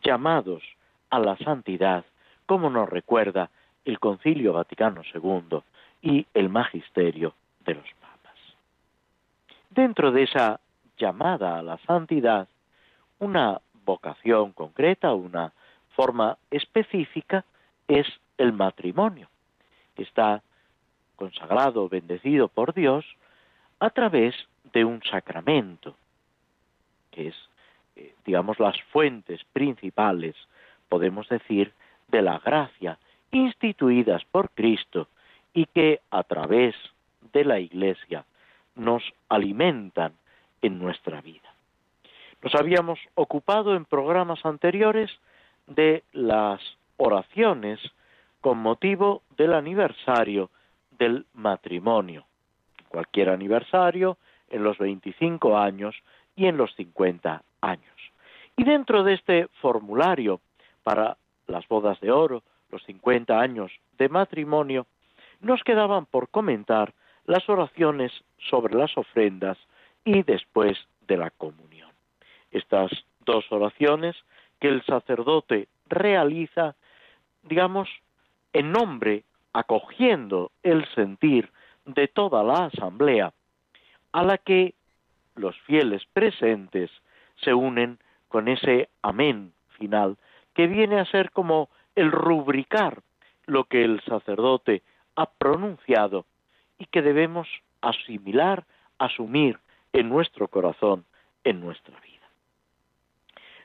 llamados 0.03 0.63
a 1.11 1.19
la 1.19 1.37
santidad, 1.39 2.05
como 2.47 2.71
nos 2.71 2.89
recuerda 2.89 3.51
el 3.85 3.99
Concilio 3.99 4.53
Vaticano 4.53 5.03
II 5.15 5.61
y 6.03 6.27
el 6.35 6.49
Magisterio 6.49 7.35
de 7.65 7.75
los 7.75 7.89
Papas. 8.01 8.39
Dentro 9.71 10.13
de 10.13 10.25
esa 10.25 10.61
llamada 10.97 11.59
a 11.59 11.63
la 11.63 11.79
santidad, 11.79 12.49
una 13.19 13.61
vocación 13.85 14.53
concreta, 14.53 15.15
una 15.15 15.53
forma 15.95 16.39
específica, 16.51 17.45
es 17.89 18.07
el 18.39 18.53
matrimonio, 18.53 19.29
que 19.95 20.03
está 20.03 20.43
consagrado, 21.17 21.89
bendecido 21.89 22.49
por 22.49 22.75
Dios, 22.75 23.05
a 23.81 23.91
través 23.91 24.35
de 24.73 24.85
un 24.85 25.03
sacramento, 25.03 25.95
que 27.11 27.29
es 27.29 27.35
eh, 27.97 28.15
digamos, 28.25 28.59
las 28.59 28.81
fuentes 28.93 29.41
principales, 29.53 30.35
podemos 30.89 31.29
decir, 31.29 31.73
de 32.09 32.23
la 32.23 32.39
gracia 32.39 32.99
instituidas 33.31 34.25
por 34.31 34.51
Cristo 34.51 35.09
y 35.55 35.67
que 35.67 36.01
a 36.11 36.23
través 36.23 36.75
de 37.33 37.45
la 37.45 37.61
Iglesia 37.61 38.25
nos 38.75 39.03
alimentan 39.29 40.13
en 40.61 40.79
nuestra 40.79 41.21
vida. 41.21 41.53
Nos 42.43 42.55
habíamos 42.55 42.99
ocupado 43.15 43.75
en 43.75 43.85
programas 43.85 44.45
anteriores 44.45 45.11
de 45.67 46.03
las 46.13 46.61
oraciones 46.97 47.81
con 48.41 48.59
motivo 48.59 49.23
del 49.37 49.55
aniversario 49.55 50.51
del 50.99 51.27
matrimonio. 51.35 52.25
Cualquier 52.89 53.31
aniversario, 53.31 54.19
en 54.51 54.65
los 54.65 54.77
25 54.79 55.57
años 55.57 55.97
y 56.37 56.47
en 56.47 56.57
los 56.57 56.75
50 56.75 57.43
años. 57.61 58.13
Y 58.57 58.65
dentro 58.65 59.03
de 59.03 59.15
este 59.15 59.49
formulario 59.61 60.41
para 60.83 61.17
las 61.47 61.67
bodas 61.69 62.01
de 62.01 62.11
oro, 62.11 62.43
los 62.71 62.83
50 62.85 63.39
años 63.39 63.73
de 63.99 64.09
matrimonio, 64.09 64.87
nos 65.41 65.63
quedaban 65.65 66.07
por 66.07 66.29
comentar 66.29 66.95
las 67.27 67.49
oraciones 67.49 68.13
sobre 68.51 68.75
las 68.75 68.97
ofrendas 68.97 69.59
y 70.05 70.23
después 70.23 70.79
de 71.07 71.17
la 71.17 71.31
comunión. 71.31 71.91
Estas 72.51 72.91
dos 73.25 73.45
oraciones 73.51 74.17
que 74.61 74.69
el 74.69 74.85
sacerdote 74.85 75.69
realiza, 75.89 76.75
digamos, 77.43 77.89
en 78.53 78.73
nombre, 78.73 79.25
acogiendo 79.53 80.51
el 80.63 80.87
sentir 80.95 81.51
de 81.85 82.09
toda 82.09 82.43
la 82.43 82.67
asamblea, 82.67 83.33
a 84.13 84.23
la 84.23 84.39
que 84.39 84.75
los 85.35 85.59
fieles 85.63 86.03
presentes 86.13 86.91
se 87.37 87.55
unen 87.55 87.99
con 88.29 88.49
ese 88.49 88.89
amén 89.03 89.53
final, 89.79 90.17
que 90.55 90.67
viene 90.67 90.99
a 91.01 91.07
ser 91.07 91.31
como 91.31 91.69
el 91.95 92.11
rubricar 92.11 93.03
lo 93.47 93.65
que 93.65 93.85
el 93.85 94.01
sacerdote 94.03 94.83
ha 95.17 95.27
pronunciado 95.27 96.25
y 96.79 96.87
que 96.87 97.03
debemos 97.03 97.49
asimilar, 97.81 98.65
asumir 98.99 99.59
en 99.93 100.09
nuestro 100.09 100.49
corazón, 100.49 101.05
en 101.45 101.61
nuestra 101.61 101.99
vida. 102.01 102.29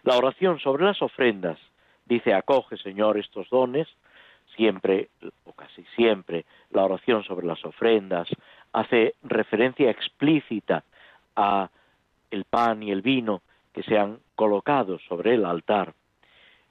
La 0.03 0.17
oración 0.17 0.59
sobre 0.59 0.85
las 0.85 1.01
ofrendas 1.01 1.59
dice, 2.05 2.33
acoge 2.33 2.77
Señor 2.77 3.17
estos 3.17 3.49
dones, 3.49 3.87
siempre 4.55 5.09
o 5.45 5.53
casi 5.53 5.83
siempre 5.95 6.45
la 6.71 6.83
oración 6.83 7.23
sobre 7.23 7.45
las 7.45 7.63
ofrendas 7.65 8.27
hace 8.73 9.15
referencia 9.23 9.89
explícita 9.89 10.83
a 11.37 11.69
el 12.31 12.43
pan 12.43 12.83
y 12.83 12.91
el 12.91 13.01
vino 13.01 13.41
que 13.73 13.83
se 13.83 13.97
han 13.97 14.19
colocado 14.35 14.99
sobre 15.07 15.35
el 15.35 15.45
altar. 15.45 15.93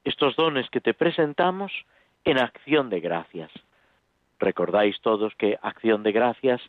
Estos 0.04 0.36
dones 0.36 0.68
que 0.68 0.80
te 0.80 0.92
presentamos 0.92 1.72
en 2.24 2.38
acción 2.38 2.90
de 2.90 3.00
gracias. 3.00 3.50
Recordáis 4.38 5.00
todos 5.00 5.34
que 5.36 5.58
acción 5.62 6.02
de 6.02 6.12
gracias 6.12 6.60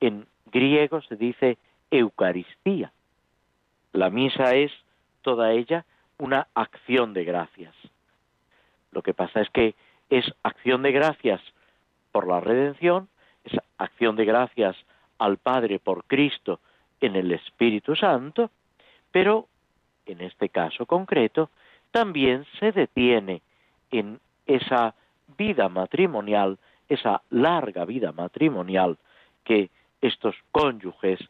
en 0.00 0.26
griego 0.46 1.00
se 1.02 1.16
dice 1.16 1.56
Eucaristía. 1.90 2.92
La 3.92 4.10
misa 4.10 4.54
es 4.54 4.72
toda 5.22 5.52
ella 5.52 5.86
una 6.18 6.48
acción 6.54 7.14
de 7.14 7.24
gracias. 7.24 7.74
Lo 8.90 9.02
que 9.02 9.14
pasa 9.14 9.40
es 9.40 9.48
que 9.50 9.74
es 10.10 10.24
acción 10.42 10.82
de 10.82 10.92
gracias 10.92 11.40
por 12.12 12.28
la 12.28 12.40
redención, 12.40 13.08
es 13.44 13.58
acción 13.78 14.16
de 14.16 14.24
gracias 14.24 14.76
al 15.18 15.38
Padre 15.38 15.78
por 15.78 16.04
Cristo 16.04 16.60
en 17.06 17.16
el 17.16 17.32
Espíritu 17.32 17.94
Santo, 17.94 18.50
pero 19.10 19.48
en 20.06 20.20
este 20.20 20.48
caso 20.48 20.86
concreto 20.86 21.50
también 21.90 22.44
se 22.58 22.72
detiene 22.72 23.42
en 23.90 24.20
esa 24.46 24.94
vida 25.38 25.68
matrimonial, 25.68 26.58
esa 26.88 27.22
larga 27.30 27.84
vida 27.84 28.12
matrimonial 28.12 28.98
que 29.44 29.70
estos 30.00 30.34
cónyuges 30.52 31.20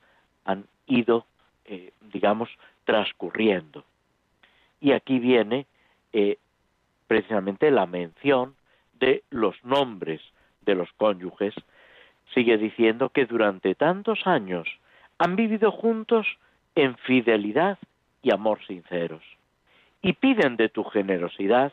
han 0.45 0.67
ido, 0.87 1.27
eh, 1.65 1.93
digamos, 2.13 2.49
transcurriendo. 2.85 3.85
Y 4.81 4.93
aquí 4.93 5.19
viene 5.19 5.67
eh, 6.13 6.39
precisamente 7.07 7.71
la 7.71 7.87
mención 7.87 8.55
de 8.95 9.23
los 9.31 9.63
nombres 9.65 10.21
de 10.63 10.75
los 10.75 10.93
cónyuges. 10.95 11.55
Sigue 12.33 12.57
diciendo 12.59 13.11
que 13.11 13.27
durante 13.27 13.75
tantos 13.75 14.27
años 14.27 14.67
han 15.25 15.37
vivido 15.37 15.73
juntos 15.73 16.27
en 16.75 16.99
fidelidad 16.99 17.79
y 18.21 18.31
amor 18.31 18.63
sinceros, 18.67 19.23
y 20.03 20.13
piden 20.13 20.57
de 20.57 20.69
tu 20.69 20.85
generosidad 20.85 21.73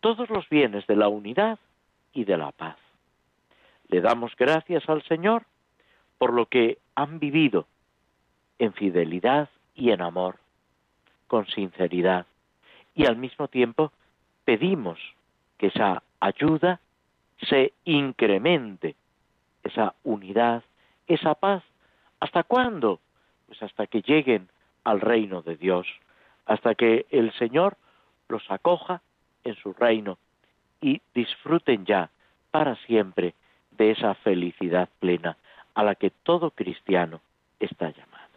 todos 0.00 0.30
los 0.30 0.48
bienes 0.48 0.86
de 0.86 0.96
la 0.96 1.08
unidad 1.08 1.58
y 2.14 2.24
de 2.24 2.38
la 2.38 2.52
paz. 2.52 2.78
Le 3.88 4.00
damos 4.00 4.34
gracias 4.34 4.88
al 4.88 5.02
Señor 5.02 5.44
por 6.16 6.32
lo 6.32 6.46
que 6.46 6.78
han 6.94 7.18
vivido 7.18 7.66
en 8.58 8.72
fidelidad 8.72 9.50
y 9.74 9.90
en 9.90 10.00
amor, 10.00 10.36
con 11.26 11.46
sinceridad, 11.48 12.24
y 12.94 13.04
al 13.04 13.16
mismo 13.16 13.48
tiempo 13.48 13.92
pedimos 14.46 14.98
que 15.58 15.66
esa 15.66 16.02
ayuda 16.18 16.80
se 17.42 17.74
incremente, 17.84 18.96
esa 19.64 19.92
unidad, 20.02 20.62
esa 21.06 21.34
paz 21.34 21.62
¿Hasta 22.20 22.42
cuándo? 22.44 23.00
Pues 23.46 23.62
hasta 23.62 23.86
que 23.86 24.02
lleguen 24.02 24.48
al 24.84 25.00
reino 25.00 25.42
de 25.42 25.56
Dios, 25.56 25.86
hasta 26.46 26.74
que 26.74 27.06
el 27.10 27.32
Señor 27.32 27.76
los 28.28 28.48
acoja 28.50 29.02
en 29.44 29.56
su 29.56 29.72
reino 29.72 30.18
y 30.80 31.00
disfruten 31.14 31.84
ya 31.84 32.10
para 32.50 32.76
siempre 32.86 33.34
de 33.72 33.90
esa 33.92 34.14
felicidad 34.14 34.88
plena 34.98 35.36
a 35.74 35.82
la 35.82 35.94
que 35.94 36.10
todo 36.10 36.50
cristiano 36.50 37.20
está 37.58 37.90
llamado. 37.90 38.28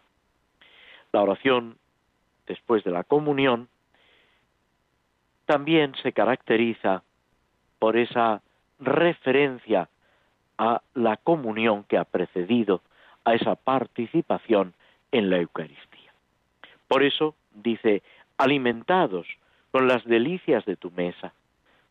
La 1.12 1.22
oración 1.22 1.76
después 2.46 2.84
de 2.84 2.90
la 2.90 3.04
comunión 3.04 3.68
también 5.46 5.94
se 6.02 6.12
caracteriza 6.12 7.02
por 7.78 7.96
esa 7.96 8.42
referencia 8.80 9.88
a 10.58 10.82
la 10.94 11.16
comunión 11.16 11.84
que 11.84 11.98
ha 11.98 12.04
precedido 12.04 12.80
a 13.24 13.34
esa 13.34 13.54
participación 13.54 14.74
en 15.12 15.30
la 15.30 15.38
Eucaristía. 15.38 16.12
Por 16.88 17.02
eso 17.02 17.34
dice, 17.54 18.02
alimentados 18.36 19.26
con 19.70 19.88
las 19.88 20.04
delicias 20.04 20.64
de 20.64 20.76
tu 20.76 20.90
mesa, 20.90 21.32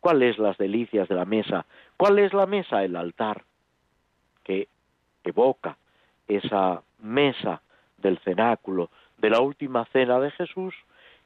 ¿Cuáles 0.04 0.36
las 0.36 0.58
delicias 0.58 1.08
de 1.08 1.14
la 1.14 1.24
mesa? 1.24 1.64
¿Cuál 1.96 2.18
es 2.18 2.34
la 2.34 2.44
mesa? 2.44 2.84
El 2.84 2.94
altar, 2.94 3.42
que 4.42 4.68
evoca 5.24 5.78
esa 6.28 6.82
mesa 6.98 7.62
del 7.96 8.18
cenáculo, 8.18 8.90
de 9.16 9.30
la 9.30 9.40
última 9.40 9.86
cena 9.86 10.20
de 10.20 10.30
Jesús, 10.32 10.74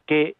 que 0.06 0.36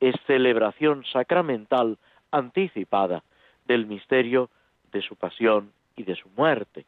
es 0.00 0.14
celebración 0.26 1.04
sacramental 1.04 1.98
anticipada 2.30 3.22
del 3.66 3.84
misterio 3.84 4.48
de 4.90 5.02
su 5.02 5.14
pasión 5.14 5.70
y 5.96 6.04
de 6.04 6.16
su 6.16 6.30
muerte, 6.30 6.86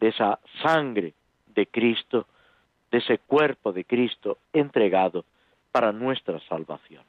de 0.00 0.08
esa 0.08 0.38
sangre 0.62 1.12
de 1.54 1.66
Cristo, 1.66 2.26
de 2.90 2.98
ese 2.98 3.18
cuerpo 3.18 3.72
de 3.72 3.84
Cristo 3.84 4.38
entregado 4.52 5.24
para 5.72 5.92
nuestra 5.92 6.40
salvación. 6.48 7.04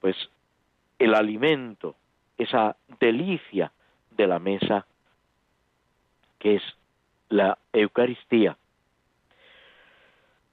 Pues 0.00 0.16
el 0.98 1.14
alimento, 1.14 1.94
esa 2.36 2.76
delicia 3.00 3.72
de 4.10 4.26
la 4.26 4.38
mesa, 4.38 4.86
que 6.38 6.56
es 6.56 6.62
la 7.28 7.58
Eucaristía, 7.72 8.56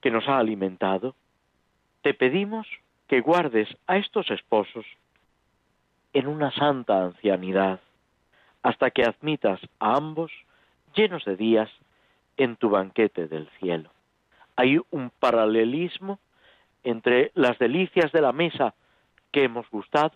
que 0.02 0.12
nos 0.12 0.28
ha 0.28 0.38
alimentado, 0.38 1.16
te 2.02 2.14
pedimos 2.14 2.68
que 3.08 3.22
guardes 3.22 3.68
a 3.88 3.98
estos 3.98 4.30
esposos 4.30 4.86
en 6.14 6.28
una 6.28 6.52
santa 6.52 7.04
ancianidad, 7.04 7.80
hasta 8.62 8.92
que 8.92 9.04
admitas 9.04 9.60
a 9.80 9.96
ambos 9.96 10.32
llenos 10.96 11.26
de 11.26 11.36
días 11.36 11.70
en 12.38 12.56
tu 12.56 12.70
banquete 12.70 13.28
del 13.28 13.50
cielo. 13.60 13.92
Hay 14.56 14.80
un 14.92 15.10
paralelismo 15.10 16.20
entre 16.84 17.32
las 17.34 17.58
delicias 17.60 18.12
de 18.12 18.22
la 18.22 18.32
mesa 18.32 18.74
que 19.32 19.44
hemos 19.44 19.70
gustado 19.70 20.14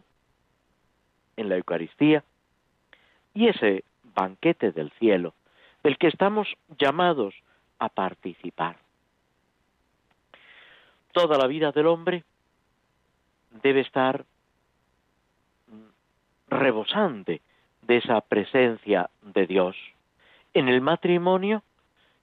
en 1.36 1.50
la 1.50 1.58
Eucaristía 1.58 2.24
y 3.34 3.48
ese 3.48 3.84
banquete 4.04 4.72
del 4.72 4.92
cielo 4.92 5.34
del 5.84 5.98
que 5.98 6.08
estamos 6.08 6.48
llamados 6.78 7.34
a 7.80 7.90
participar. 7.90 8.78
Toda 11.12 11.38
la 11.38 11.48
vida 11.48 11.72
del 11.72 11.88
hombre 11.88 12.24
debe 13.64 13.82
estar 13.82 14.26
rebosante 16.50 17.42
de 17.82 17.98
esa 17.98 18.22
presencia 18.22 19.10
de 19.22 19.48
Dios. 19.48 19.76
En 20.54 20.68
el 20.68 20.82
matrimonio, 20.82 21.64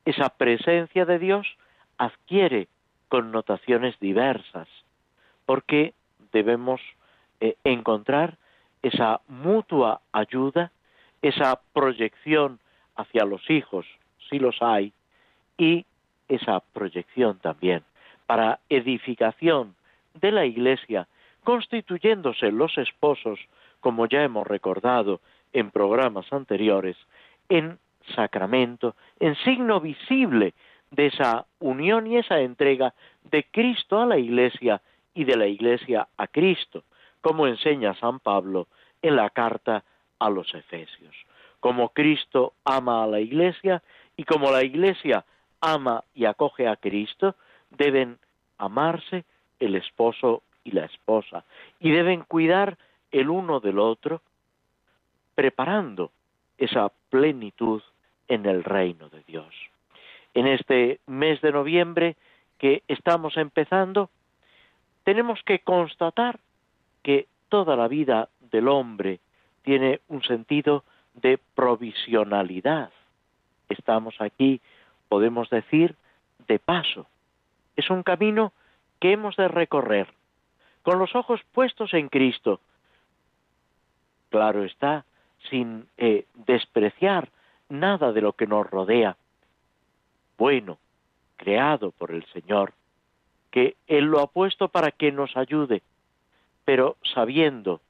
esa 0.07 0.31
presencia 0.31 1.05
de 1.05 1.19
Dios 1.19 1.47
adquiere 1.99 2.69
connotaciones 3.09 3.99
diversas, 4.01 4.69
porque 5.45 5.93
debemos 6.33 6.81
eh, 7.41 7.57
encontrar 7.65 8.39
esa 8.83 9.21
mutua 9.29 10.01
ayuda, 10.13 10.71
esa 11.23 11.61
proyección 11.73 12.61
hacia 12.95 13.25
los 13.25 13.51
hijos, 13.51 13.85
si 14.31 14.39
los 14.39 14.63
hay, 14.63 14.93
y 15.59 15.85
esa 16.29 16.61
proyección 16.61 17.39
también 17.39 17.83
para 18.27 18.61
edificación 18.69 19.75
de 20.15 20.33
la 20.33 20.47
Iglesia, 20.47 21.09
constituyéndose 21.45 22.51
los 22.51 22.77
esposos, 22.79 23.39
como 23.81 24.07
ya 24.07 24.23
hemos 24.23 24.47
recordado 24.47 25.21
en 25.53 25.71
programas 25.71 26.33
anteriores, 26.33 26.97
en 27.49 27.79
sacramento, 28.15 28.95
en 29.21 29.35
signo 29.37 29.81
visible 29.81 30.55
de 30.91 31.07
esa 31.07 31.47
unión 31.59 32.07
y 32.07 32.19
esa 32.19 32.41
entrega 32.41 32.95
de 33.25 33.45
Cristo 33.45 34.01
a 34.01 34.07
la 34.07 34.19
Iglesia 34.19 34.81
y 35.15 35.25
de 35.25 35.37
la 35.37 35.47
Iglesia 35.47 36.09
a 36.17 36.27
Cristo, 36.27 36.85
como 37.21 37.47
enseña 37.47 37.95
San 37.95 38.21
Pablo 38.21 38.69
en 39.03 39.17
la 39.17 39.31
carta 39.31 39.83
a 40.19 40.31
los 40.31 40.55
Efesios. 40.55 41.15
Como 41.61 41.89
Cristo 41.91 42.55
ama 42.65 43.03
a 43.03 43.07
la 43.07 43.21
Iglesia 43.21 43.83
y 44.17 44.25
como 44.25 44.51
la 44.51 44.63
Iglesia 44.63 45.25
ama 45.61 46.05
y 46.15 46.25
acoge 46.27 46.69
a 46.69 46.77
Cristo, 46.77 47.35
deben 47.71 48.19
amarse 48.59 49.25
el 49.59 49.75
esposo 49.75 50.43
y 50.65 50.73
la 50.73 50.85
esposa 50.85 51.45
y 51.81 51.91
deben 51.91 52.23
cuidar 52.23 52.77
el 53.11 53.31
uno 53.31 53.61
del 53.61 53.79
otro, 53.79 54.21
preparando 55.35 56.11
esa 56.59 56.91
plenitud 57.11 57.83
en 58.29 58.47
el 58.47 58.65
reino 58.65 59.09
de 59.09 59.23
Dios. 59.27 59.55
En 60.35 60.47
este 60.47 61.01
mes 61.07 61.41
de 61.41 61.53
noviembre 61.53 62.17
que 62.59 62.83
estamos 62.89 63.37
empezando, 63.37 64.11
tenemos 65.05 65.43
que 65.45 65.61
constatar 65.61 66.41
que 67.03 67.27
toda 67.49 67.77
la 67.77 67.89
vida 67.89 68.29
del 68.51 68.69
hombre 68.69 69.21
tiene 69.63 70.01
un 70.09 70.23
sentido 70.23 70.85
de 71.15 71.39
provisionalidad. 71.55 72.91
Estamos 73.69 74.21
aquí, 74.21 74.61
podemos 75.09 75.49
decir, 75.51 75.97
de 76.47 76.59
paso. 76.59 77.07
Es 77.77 77.91
un 77.91 78.03
camino 78.03 78.53
que 79.01 79.13
hemos 79.13 79.37
de 79.37 79.49
recorrer 79.49 80.13
con 80.83 80.99
los 80.99 81.15
ojos 81.15 81.41
puestos 81.53 81.95
en 81.95 82.09
Cristo. 82.09 82.61
Claro 84.31 84.65
está, 84.65 85.05
sin 85.51 85.87
eh, 85.97 86.27
despreciar 86.35 87.29
nada 87.69 88.13
de 88.13 88.21
lo 88.21 88.33
que 88.33 88.47
nos 88.47 88.69
rodea. 88.69 89.17
Bueno, 90.39 90.79
creado 91.37 91.91
por 91.91 92.11
el 92.11 92.25
Señor, 92.27 92.73
que 93.51 93.77
Él 93.87 94.05
lo 94.07 94.21
ha 94.21 94.27
puesto 94.27 94.69
para 94.69 94.91
que 94.91 95.13
nos 95.13 95.37
ayude, 95.37 95.83
pero 96.65 96.97
sabiendo, 97.15 97.81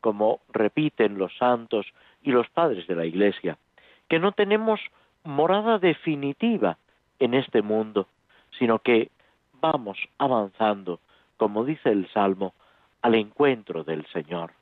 como 0.00 0.40
repiten 0.52 1.18
los 1.18 1.36
santos 1.36 1.86
y 2.22 2.30
los 2.30 2.48
padres 2.50 2.86
de 2.86 2.94
la 2.94 3.04
Iglesia, 3.04 3.58
que 4.08 4.18
no 4.18 4.32
tenemos 4.32 4.80
morada 5.24 5.78
definitiva 5.78 6.78
en 7.18 7.34
este 7.34 7.62
mundo, 7.62 8.06
sino 8.58 8.78
que 8.80 9.10
vamos 9.60 9.98
avanzando, 10.18 11.00
como 11.36 11.64
dice 11.64 11.90
el 11.90 12.08
Salmo, 12.12 12.54
al 13.00 13.14
encuentro 13.14 13.84
del 13.84 14.06
Señor. 14.06 14.52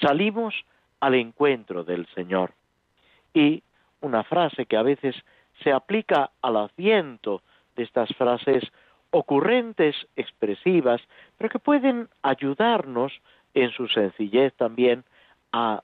Salimos 0.00 0.54
al 1.00 1.14
encuentro 1.14 1.84
del 1.84 2.06
Señor. 2.14 2.52
Y 3.34 3.62
una 4.02 4.22
frase 4.24 4.66
que 4.66 4.76
a 4.76 4.82
veces 4.82 5.16
se 5.62 5.72
aplica 5.72 6.30
al 6.42 6.56
asiento 6.56 7.42
de 7.76 7.84
estas 7.84 8.14
frases 8.14 8.62
ocurrentes, 9.10 9.96
expresivas, 10.16 11.00
pero 11.38 11.50
que 11.50 11.58
pueden 11.58 12.08
ayudarnos 12.22 13.12
en 13.54 13.70
su 13.70 13.88
sencillez 13.88 14.54
también 14.54 15.04
a 15.52 15.82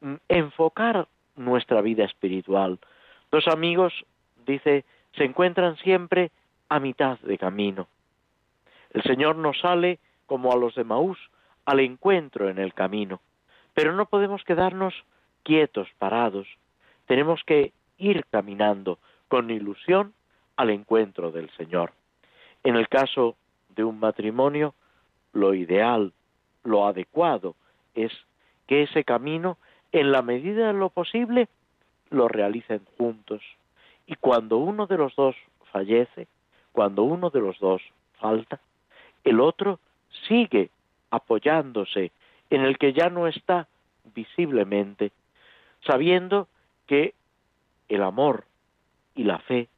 mm, 0.00 0.14
enfocar 0.28 1.08
nuestra 1.36 1.80
vida 1.80 2.04
espiritual. 2.04 2.78
Los 3.30 3.46
amigos, 3.48 3.92
dice, 4.46 4.84
se 5.16 5.24
encuentran 5.24 5.76
siempre 5.76 6.30
a 6.68 6.80
mitad 6.80 7.18
de 7.20 7.38
camino. 7.38 7.88
El 8.90 9.02
Señor 9.02 9.36
nos 9.36 9.58
sale, 9.60 9.98
como 10.26 10.52
a 10.52 10.56
los 10.56 10.74
de 10.74 10.84
Maús, 10.84 11.18
al 11.64 11.80
encuentro 11.80 12.48
en 12.48 12.58
el 12.58 12.74
camino, 12.74 13.20
pero 13.74 13.92
no 13.92 14.06
podemos 14.06 14.42
quedarnos 14.44 14.94
quietos, 15.42 15.88
parados. 15.98 16.46
Tenemos 17.08 17.42
que 17.44 17.72
ir 17.96 18.24
caminando 18.30 18.98
con 19.28 19.50
ilusión 19.50 20.12
al 20.56 20.70
encuentro 20.70 21.32
del 21.32 21.50
Señor. 21.56 21.92
En 22.62 22.76
el 22.76 22.86
caso 22.88 23.34
de 23.74 23.82
un 23.82 23.98
matrimonio, 23.98 24.74
lo 25.32 25.54
ideal, 25.54 26.12
lo 26.64 26.86
adecuado 26.86 27.54
es 27.94 28.12
que 28.66 28.82
ese 28.82 29.04
camino, 29.04 29.56
en 29.90 30.12
la 30.12 30.20
medida 30.20 30.66
de 30.66 30.74
lo 30.74 30.90
posible, 30.90 31.48
lo 32.10 32.28
realicen 32.28 32.82
juntos. 32.98 33.42
Y 34.06 34.16
cuando 34.16 34.58
uno 34.58 34.86
de 34.86 34.98
los 34.98 35.16
dos 35.16 35.34
fallece, 35.72 36.28
cuando 36.72 37.04
uno 37.04 37.30
de 37.30 37.40
los 37.40 37.58
dos 37.58 37.80
falta, 38.20 38.60
el 39.24 39.40
otro 39.40 39.80
sigue 40.28 40.68
apoyándose 41.10 42.12
en 42.50 42.62
el 42.62 42.76
que 42.76 42.92
ya 42.92 43.08
no 43.08 43.26
está 43.26 43.66
visiblemente, 44.14 45.10
sabiendo 45.86 46.48
que 46.88 47.14
el 47.88 48.02
amor 48.02 48.44
y 49.14 49.22
la 49.22 49.38
fe 49.38 49.68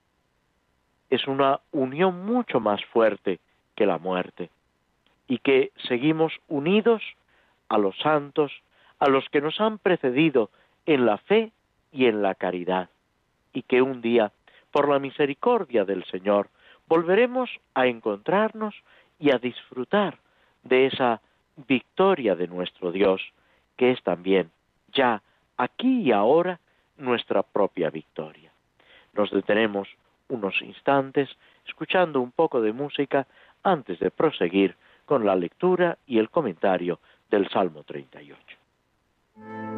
es 1.11 1.27
una 1.27 1.61
unión 1.73 2.25
mucho 2.25 2.61
más 2.61 2.83
fuerte 2.87 3.41
que 3.75 3.85
la 3.85 3.99
muerte 3.99 4.49
y 5.29 5.39
que 5.39 5.73
seguimos 5.89 6.33
unidos 6.49 7.03
a 7.69 7.79
los 7.79 7.97
santos, 7.99 8.53
a 8.99 9.09
los 9.09 9.29
que 9.29 9.41
nos 9.41 9.61
han 9.61 9.79
precedido 9.79 10.51
en 10.87 11.05
la 11.05 11.19
fe 11.19 11.53
y 11.93 12.07
en 12.07 12.23
la 12.23 12.35
caridad, 12.35 12.89
y 13.53 13.63
que 13.63 13.83
un 13.83 14.01
día, 14.01 14.33
por 14.71 14.89
la 14.89 14.99
misericordia 14.99 15.85
del 15.85 16.05
Señor, 16.05 16.49
volveremos 16.89 17.51
a 17.75 17.87
encontrarnos 17.87 18.75
y 19.19 19.31
a 19.33 19.39
disfrutar 19.39 20.19
de 20.63 20.87
esa 20.87 21.21
victoria 21.69 22.35
de 22.35 22.49
nuestro 22.49 22.93
Dios, 22.93 23.21
que 23.77 23.91
es 23.91 24.03
también 24.03 24.51
ya 24.93 25.23
aquí 25.57 26.03
y 26.03 26.13
ahora 26.13 26.59
nuestra 27.01 27.43
propia 27.43 27.91
victoria. 27.91 28.51
Nos 29.15 29.31
detenemos 29.31 29.89
unos 30.29 30.61
instantes 30.63 31.29
escuchando 31.67 32.21
un 32.21 32.33
poco 32.33 32.61
de 32.61 32.73
música 32.73 33.27
antes 33.63 33.99
de 33.99 34.11
proseguir 34.11 34.77
con 35.05 35.27
la 35.27 35.35
lectura 35.35 35.99
y 36.07 36.19
el 36.19 36.31
comentario 36.31 37.01
del 37.31 37.49
Salmo 37.49 37.83
38. 37.83 39.70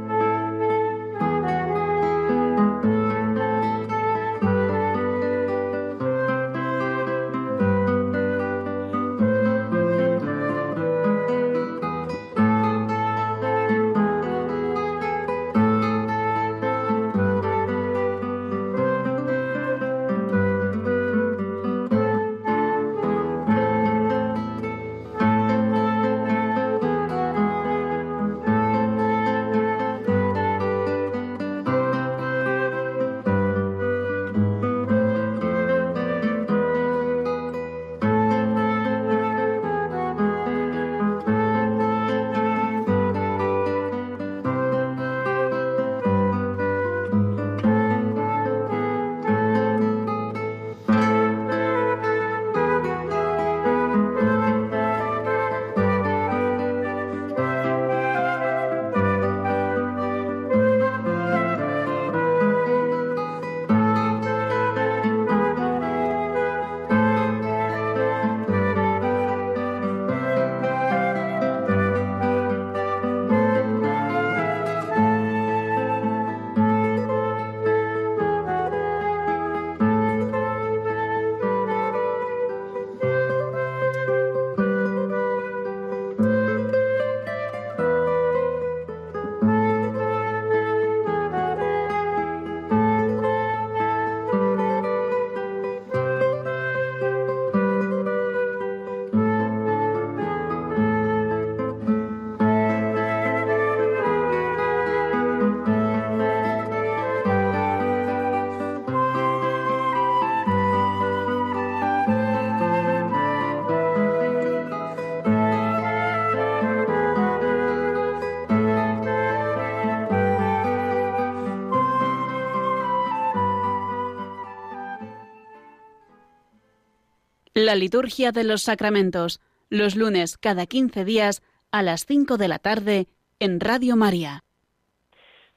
La 127.65 127.77
liturgia 127.77 128.33
de 128.33 128.43
los 128.43 128.63
sacramentos, 128.63 129.41
los 129.71 129.95
lunes 129.95 130.37
cada 130.37 130.67
15 130.67 131.05
días 131.05 131.45
a 131.71 131.83
las 131.83 132.07
5 132.07 132.37
de 132.37 132.49
la 132.49 132.59
tarde 132.59 133.07
en 133.39 133.61
Radio 133.61 133.95
María. 133.95 134.43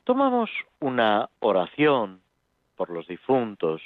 Tomamos 0.04 0.52
una 0.80 1.32
oración 1.40 2.22
por 2.76 2.92
los 2.92 3.08
difuntos 3.08 3.82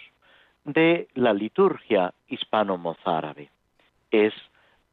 de 0.65 1.07
la 1.13 1.31
liturgia 1.31 2.13
hispano-mozárabe. 2.27 3.51
Es 4.11 4.33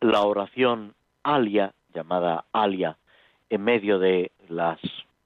la 0.01 0.23
oración 0.23 0.95
alia, 1.25 1.75
llamada 1.93 2.45
alia, 2.53 2.97
en 3.51 3.65
medio 3.65 3.99
de 3.99 4.31
las 4.49 4.79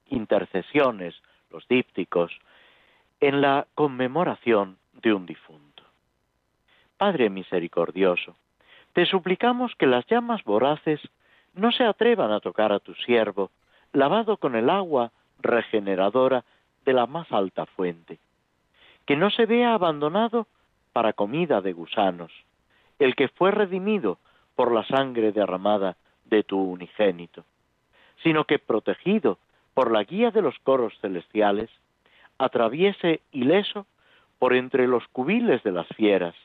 intercesiones, 0.07 1.13
los 1.51 1.67
dípticos, 1.67 2.31
en 3.19 3.41
la 3.41 3.67
conmemoración 3.75 4.79
de 5.03 5.13
un 5.13 5.27
difunto. 5.27 5.70
Padre 7.01 7.31
misericordioso, 7.31 8.35
te 8.93 9.07
suplicamos 9.07 9.73
que 9.73 9.87
las 9.87 10.05
llamas 10.05 10.43
voraces 10.43 11.01
no 11.55 11.71
se 11.71 11.83
atrevan 11.83 12.31
a 12.31 12.41
tocar 12.41 12.71
a 12.71 12.79
tu 12.79 12.93
siervo, 12.93 13.49
lavado 13.91 14.37
con 14.37 14.55
el 14.55 14.69
agua 14.69 15.11
regeneradora 15.39 16.45
de 16.85 16.93
la 16.93 17.07
más 17.07 17.31
alta 17.31 17.65
fuente, 17.65 18.19
que 19.07 19.15
no 19.15 19.31
se 19.31 19.47
vea 19.47 19.73
abandonado 19.73 20.45
para 20.93 21.13
comida 21.13 21.59
de 21.59 21.73
gusanos, 21.73 22.31
el 22.99 23.15
que 23.15 23.29
fue 23.29 23.49
redimido 23.49 24.19
por 24.55 24.71
la 24.71 24.85
sangre 24.85 25.31
derramada 25.31 25.97
de 26.25 26.43
tu 26.43 26.61
unigénito, 26.61 27.45
sino 28.21 28.43
que 28.43 28.59
protegido 28.59 29.39
por 29.73 29.89
la 29.89 30.03
guía 30.03 30.29
de 30.29 30.43
los 30.43 30.59
coros 30.59 30.93
celestiales, 31.01 31.71
atraviese 32.37 33.21
ileso 33.31 33.87
por 34.37 34.53
entre 34.53 34.85
los 34.85 35.07
cubiles 35.07 35.63
de 35.63 35.71
las 35.71 35.87
fieras, 35.95 36.35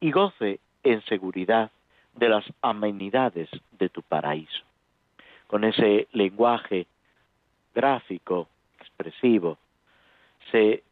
y 0.00 0.10
goce 0.10 0.60
en 0.82 1.02
seguridad 1.02 1.70
de 2.14 2.28
las 2.28 2.44
amenidades 2.62 3.48
de 3.72 3.88
tu 3.88 4.02
paraíso. 4.02 4.62
Con 5.46 5.64
ese 5.64 6.08
lenguaje 6.12 6.86
gráfico, 7.74 8.48
expresivo, 8.80 9.58
se 10.50 10.82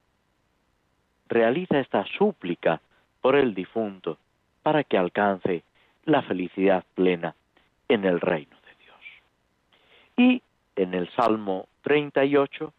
realiza 1.28 1.78
esta 1.78 2.04
súplica 2.18 2.80
por 3.20 3.36
el 3.36 3.54
difunto 3.54 4.18
para 4.62 4.84
que 4.84 4.98
alcance 4.98 5.62
la 6.04 6.22
felicidad 6.22 6.84
plena 6.94 7.34
en 7.88 8.04
el 8.04 8.20
reino 8.20 8.56
de 8.56 8.84
Dios. 8.84 8.98
Y 10.16 10.42
en 10.76 10.94
el 10.94 11.08
Salmo 11.10 11.68
38, 11.82 12.72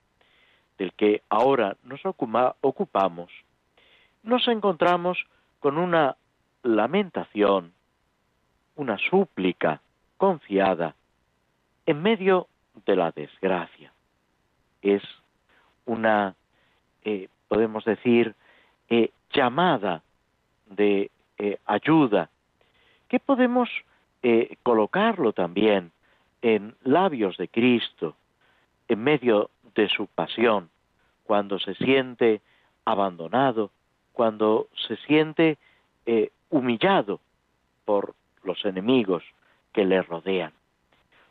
del 0.77 0.93
que 0.93 1.21
ahora 1.29 1.77
nos 1.83 2.01
ocupamos, 2.05 3.31
nos 4.23 4.47
encontramos 4.47 5.25
con 5.63 5.77
una 5.77 6.17
lamentación, 6.63 7.71
una 8.75 8.97
súplica 8.97 9.79
confiada 10.17 10.93
en 11.85 12.01
medio 12.01 12.49
de 12.85 12.97
la 12.97 13.11
desgracia. 13.11 13.93
Es 14.81 15.01
una, 15.85 16.35
eh, 17.05 17.29
podemos 17.47 17.85
decir, 17.85 18.35
eh, 18.89 19.11
llamada 19.31 20.03
de 20.65 21.09
eh, 21.37 21.57
ayuda, 21.65 22.29
que 23.07 23.21
podemos 23.21 23.69
colocarlo 24.63 25.33
también 25.33 25.91
en 26.41 26.75
labios 26.83 27.35
de 27.37 27.49
Cristo, 27.49 28.15
en 28.87 29.03
medio 29.03 29.49
de 29.75 29.89
su 29.89 30.07
pasión, 30.07 30.69
cuando 31.25 31.59
se 31.59 31.75
siente 31.75 32.41
abandonado, 32.85 33.71
cuando 34.13 34.67
se 34.87 34.95
siente 34.97 35.57
humillado 36.49 37.19
por 37.85 38.15
los 38.43 38.63
enemigos 38.65 39.23
que 39.73 39.85
le 39.85 40.01
rodean. 40.01 40.53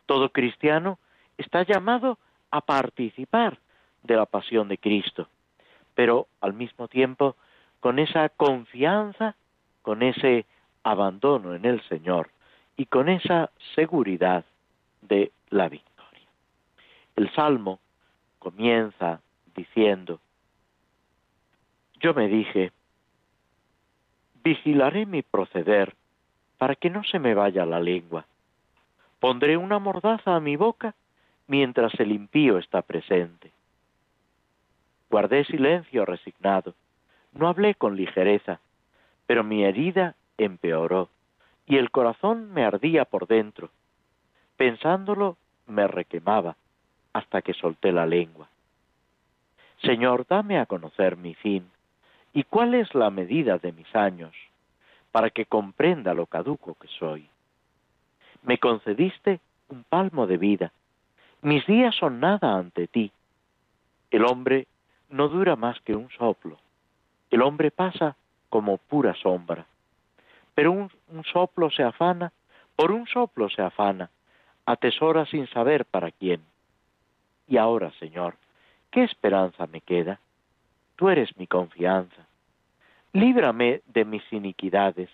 Todo 0.07 0.31
cristiano 0.31 0.99
está 1.39 1.63
llamado 1.63 2.19
a 2.51 2.61
participar 2.61 3.59
de 4.03 4.17
la 4.17 4.27
pasión 4.27 4.69
de 4.69 4.79
Cristo, 4.79 5.29
pero 5.95 6.27
al 6.41 6.53
mismo 6.55 6.89
tiempo 6.89 7.37
con 7.81 7.99
esa 7.99 8.29
confianza, 8.29 9.37
con 9.83 10.03
ese 10.03 10.45
abandono 10.83 11.55
en 11.55 11.65
el 11.65 11.81
Señor 11.89 12.31
y 12.77 12.87
con 12.87 13.09
esa 13.09 13.51
seguridad 13.75 14.45
de 15.03 15.31
la 15.51 15.69
victoria. 15.69 16.29
El 17.17 17.33
Salmo 17.35 17.79
comienza 18.39 19.21
diciendo, 19.55 20.21
yo 22.03 22.13
me 22.15 22.29
dije, 22.29 22.73
Vigilaré 24.43 25.07
mi 25.07 25.23
proceder 25.23 25.95
para 26.59 26.75
que 26.75 26.91
no 26.91 27.05
se 27.05 27.21
me 27.21 27.33
vaya 27.33 27.65
la 27.65 27.79
lengua. 27.79 28.27
Pondré 29.21 29.57
una 29.57 29.79
mordaza 29.79 30.35
a 30.35 30.41
mi 30.41 30.57
boca 30.57 30.97
mientras 31.47 31.95
el 32.01 32.11
impío 32.11 32.59
está 32.59 32.83
presente. 32.83 33.53
Guardé 35.11 35.45
silencio 35.45 36.05
resignado, 36.05 36.75
no 37.33 37.47
hablé 37.47 37.77
con 37.77 37.95
ligereza, 37.95 38.59
pero 39.27 39.45
mi 39.45 39.63
herida 39.63 40.17
empeoró 40.39 41.09
y 41.67 41.77
el 41.77 41.93
corazón 41.93 42.53
me 42.53 42.65
ardía 42.65 43.05
por 43.05 43.29
dentro. 43.29 43.71
Pensándolo 44.57 45.37
me 45.69 45.87
requemaba, 45.87 46.57
hasta 47.13 47.43
que 47.43 47.55
solté 47.55 47.93
la 47.93 48.07
lengua. 48.07 48.49
Señor, 49.83 50.27
dame 50.27 50.59
a 50.59 50.67
conocer 50.67 51.17
mi 51.17 51.35
fin 51.35 51.72
y 52.33 52.45
cuál 52.45 52.75
es 52.75 52.95
la 52.95 53.11
medida 53.11 53.59
de 53.59 53.73
mis 53.73 53.95
años, 53.95 54.35
para 55.11 55.31
que 55.31 55.47
comprenda 55.47 56.15
lo 56.15 56.27
caduco 56.27 56.75
que 56.75 56.89
soy. 56.89 57.29
Me 58.43 58.59
concediste 58.59 59.41
un 59.69 59.85
palmo 59.85 60.27
de 60.27 60.39
vida, 60.39 60.73
mis 61.43 61.67
días 61.67 61.95
son 61.97 62.21
nada 62.21 62.57
ante 62.57 62.87
ti. 62.87 63.11
El 64.11 64.25
hombre 64.25 64.67
no 65.11 65.29
dura 65.29 65.57
más 65.57 65.81
que 65.81 65.95
un 65.95 66.09
soplo, 66.11 66.59
el 67.31 67.43
hombre 67.43 67.71
pasa 67.71 68.17
como 68.49 68.79
pura 68.79 69.15
sombra, 69.15 69.67
pero 70.55 70.73
un, 70.73 70.91
soplo 71.33 71.71
se 71.71 71.83
afana, 71.83 72.33
por 72.77 72.93
un 72.93 73.07
soplo 73.07 73.49
se 73.49 73.63
afana, 73.63 74.11
atesora 74.67 75.27
sin 75.27 75.47
saber 75.49 75.85
para 75.85 76.11
quién. 76.11 76.43
Y 77.49 77.57
ahora, 77.57 77.91
Señor, 77.99 78.37
¿qué 78.91 79.03
esperanza 79.05 79.67
me 79.67 79.81
queda? 79.81 80.21
Tú 81.03 81.09
eres 81.09 81.37
mi 81.37 81.49
confianza. 81.49 82.29
Líbrame 83.13 83.83
de 83.87 84.05
mis 84.05 84.23
iniquidades. 84.33 85.11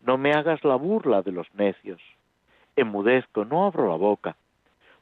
No 0.00 0.16
me 0.16 0.30
hagas 0.32 0.62
la 0.62 0.76
burla 0.76 1.22
de 1.22 1.32
los 1.32 1.52
necios. 1.54 2.00
Enmudezco, 2.76 3.44
no 3.44 3.66
abro 3.66 3.88
la 3.88 3.96
boca, 3.96 4.36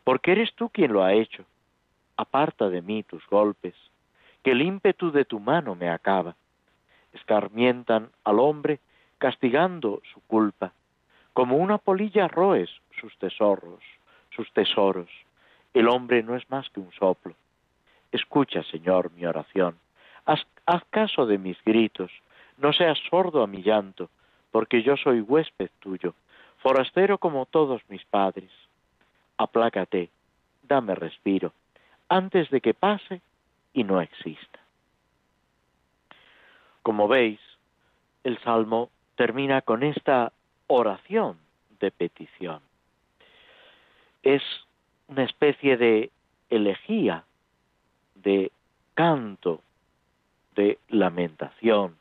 porque 0.04 0.32
eres 0.32 0.54
tú 0.54 0.70
quien 0.70 0.94
lo 0.94 1.04
ha 1.04 1.12
hecho. 1.12 1.44
Aparta 2.16 2.70
de 2.70 2.80
mí 2.80 3.02
tus 3.02 3.26
golpes, 3.26 3.74
que 4.42 4.52
el 4.52 4.62
ímpetu 4.62 5.12
de 5.12 5.26
tu 5.26 5.38
mano 5.38 5.74
me 5.74 5.90
acaba. 5.90 6.34
Escarmientan 7.12 8.08
al 8.24 8.38
hombre 8.38 8.80
castigando 9.18 10.00
su 10.14 10.22
culpa. 10.22 10.72
Como 11.34 11.58
una 11.58 11.76
polilla 11.76 12.26
roes 12.26 12.70
sus 13.02 13.14
tesoros, 13.18 13.84
sus 14.30 14.50
tesoros. 14.54 15.10
El 15.74 15.88
hombre 15.88 16.22
no 16.22 16.36
es 16.36 16.50
más 16.50 16.70
que 16.70 16.80
un 16.80 16.90
soplo. 16.92 17.34
Escucha, 18.12 18.62
Señor, 18.62 19.12
mi 19.12 19.26
oración. 19.26 19.76
Haz, 20.26 20.44
caso 20.90 21.24
de 21.26 21.38
mis 21.38 21.56
gritos. 21.64 22.10
No 22.58 22.72
seas 22.72 22.98
sordo 23.10 23.42
a 23.42 23.46
mi 23.46 23.62
llanto, 23.62 24.10
porque 24.50 24.82
yo 24.82 24.96
soy 24.96 25.20
huésped 25.20 25.70
tuyo, 25.80 26.14
forastero 26.58 27.18
como 27.18 27.46
todos 27.46 27.82
mis 27.88 28.04
padres. 28.04 28.50
Aplácate, 29.38 30.10
dame 30.62 30.94
respiro, 30.94 31.52
antes 32.08 32.50
de 32.50 32.60
que 32.60 32.74
pase 32.74 33.20
y 33.72 33.84
no 33.84 34.00
exista. 34.00 34.58
Como 36.82 37.08
veis, 37.08 37.40
el 38.24 38.38
Salmo 38.38 38.90
termina 39.14 39.60
con 39.60 39.82
esta 39.82 40.32
oración 40.66 41.38
de 41.78 41.90
petición. 41.90 42.60
Es 44.22 44.42
una 45.08 45.24
especie 45.24 45.76
de 45.76 46.10
elegía, 46.50 47.24
de 48.14 48.50
canto, 48.94 49.60
de 50.56 50.78
lamentación, 50.88 51.96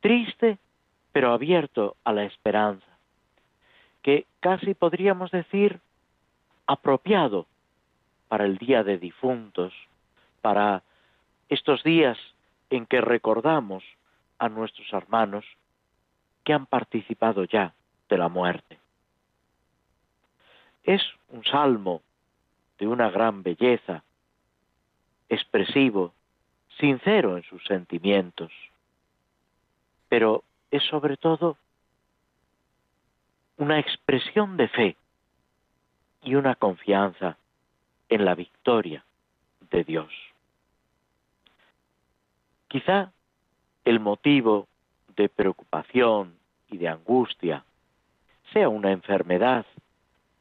triste 0.00 0.58
pero 1.12 1.32
abierto 1.32 1.96
a 2.04 2.12
la 2.12 2.24
esperanza, 2.24 2.86
que 4.02 4.26
casi 4.40 4.74
podríamos 4.74 5.30
decir 5.30 5.80
apropiado 6.66 7.46
para 8.28 8.46
el 8.46 8.56
Día 8.56 8.82
de 8.82 8.98
Difuntos, 8.98 9.74
para 10.40 10.82
estos 11.48 11.82
días 11.82 12.18
en 12.70 12.86
que 12.86 13.00
recordamos 13.00 13.84
a 14.38 14.48
nuestros 14.48 14.90
hermanos 14.92 15.44
que 16.44 16.54
han 16.54 16.66
participado 16.66 17.44
ya 17.44 17.74
de 18.08 18.18
la 18.18 18.28
muerte. 18.28 18.78
Es 20.82 21.02
un 21.28 21.44
salmo 21.44 22.02
de 22.78 22.88
una 22.88 23.10
gran 23.10 23.42
belleza, 23.42 24.02
expresivo, 25.28 26.14
sincero 26.78 27.36
en 27.36 27.42
sus 27.44 27.62
sentimientos, 27.64 28.52
pero 30.08 30.44
es 30.70 30.82
sobre 30.84 31.16
todo 31.16 31.56
una 33.56 33.78
expresión 33.78 34.56
de 34.56 34.68
fe 34.68 34.96
y 36.22 36.34
una 36.34 36.54
confianza 36.54 37.36
en 38.08 38.24
la 38.24 38.34
victoria 38.34 39.04
de 39.70 39.84
Dios. 39.84 40.12
Quizá 42.68 43.12
el 43.84 44.00
motivo 44.00 44.66
de 45.16 45.28
preocupación 45.28 46.34
y 46.70 46.78
de 46.78 46.88
angustia 46.88 47.64
sea 48.52 48.68
una 48.68 48.92
enfermedad, 48.92 49.66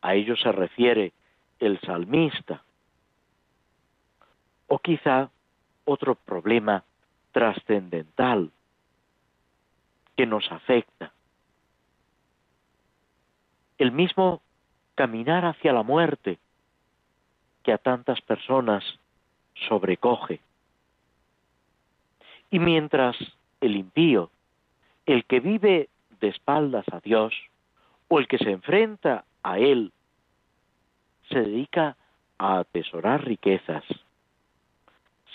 a 0.01 0.16
ello 0.16 0.36
se 0.36 0.51
refiere 0.51 1.14
el 1.60 1.80
salmista, 1.82 2.64
o 4.68 4.80
quizá 4.80 5.30
otro 5.86 6.15
problema 6.15 6.84
trascendental 7.32 8.51
que 10.15 10.25
nos 10.25 10.51
afecta. 10.51 11.11
El 13.77 13.91
mismo 13.91 14.41
caminar 14.95 15.45
hacia 15.45 15.73
la 15.73 15.84
muerte 15.84 16.38
que 17.63 17.73
a 17.73 17.77
tantas 17.77 18.21
personas 18.21 18.84
sobrecoge. 19.67 20.41
Y 22.49 22.59
mientras 22.59 23.15
el 23.61 23.75
impío, 23.75 24.29
el 25.05 25.25
que 25.25 25.39
vive 25.39 25.89
de 26.19 26.27
espaldas 26.27 26.86
a 26.91 26.99
Dios, 26.99 27.34
o 28.07 28.19
el 28.19 28.27
que 28.27 28.38
se 28.38 28.51
enfrenta 28.51 29.23
a 29.41 29.57
Él, 29.57 29.93
se 31.29 31.39
dedica 31.39 31.95
a 32.38 32.59
atesorar 32.59 33.23
riquezas, 33.23 33.84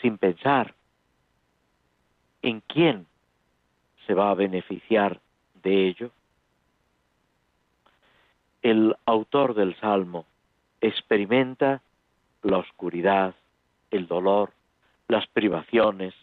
sin 0.01 0.19
pensar 0.19 0.75
en 2.43 2.61
quién 2.61 3.07
se 4.07 4.15
va 4.15 4.31
a 4.31 4.35
beneficiar 4.35 5.21
de 5.63 5.89
ello. 5.89 6.11
El 8.63 8.97
autor 9.05 9.55
del 9.55 9.79
Salmo 9.81 10.27
experimenta 10.81 11.83
la 12.43 12.59
oscuridad, 12.59 13.35
el 13.91 14.07
dolor, 14.07 14.53
las 15.09 15.27
privaciones, 15.29 16.15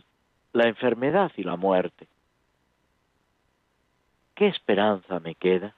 la 0.53 0.67
enfermedad 0.67 1.31
y 1.35 1.43
la 1.43 1.55
muerte. 1.55 2.07
¿Qué 4.35 4.47
esperanza 4.47 5.19
me 5.19 5.35
queda? 5.35 5.75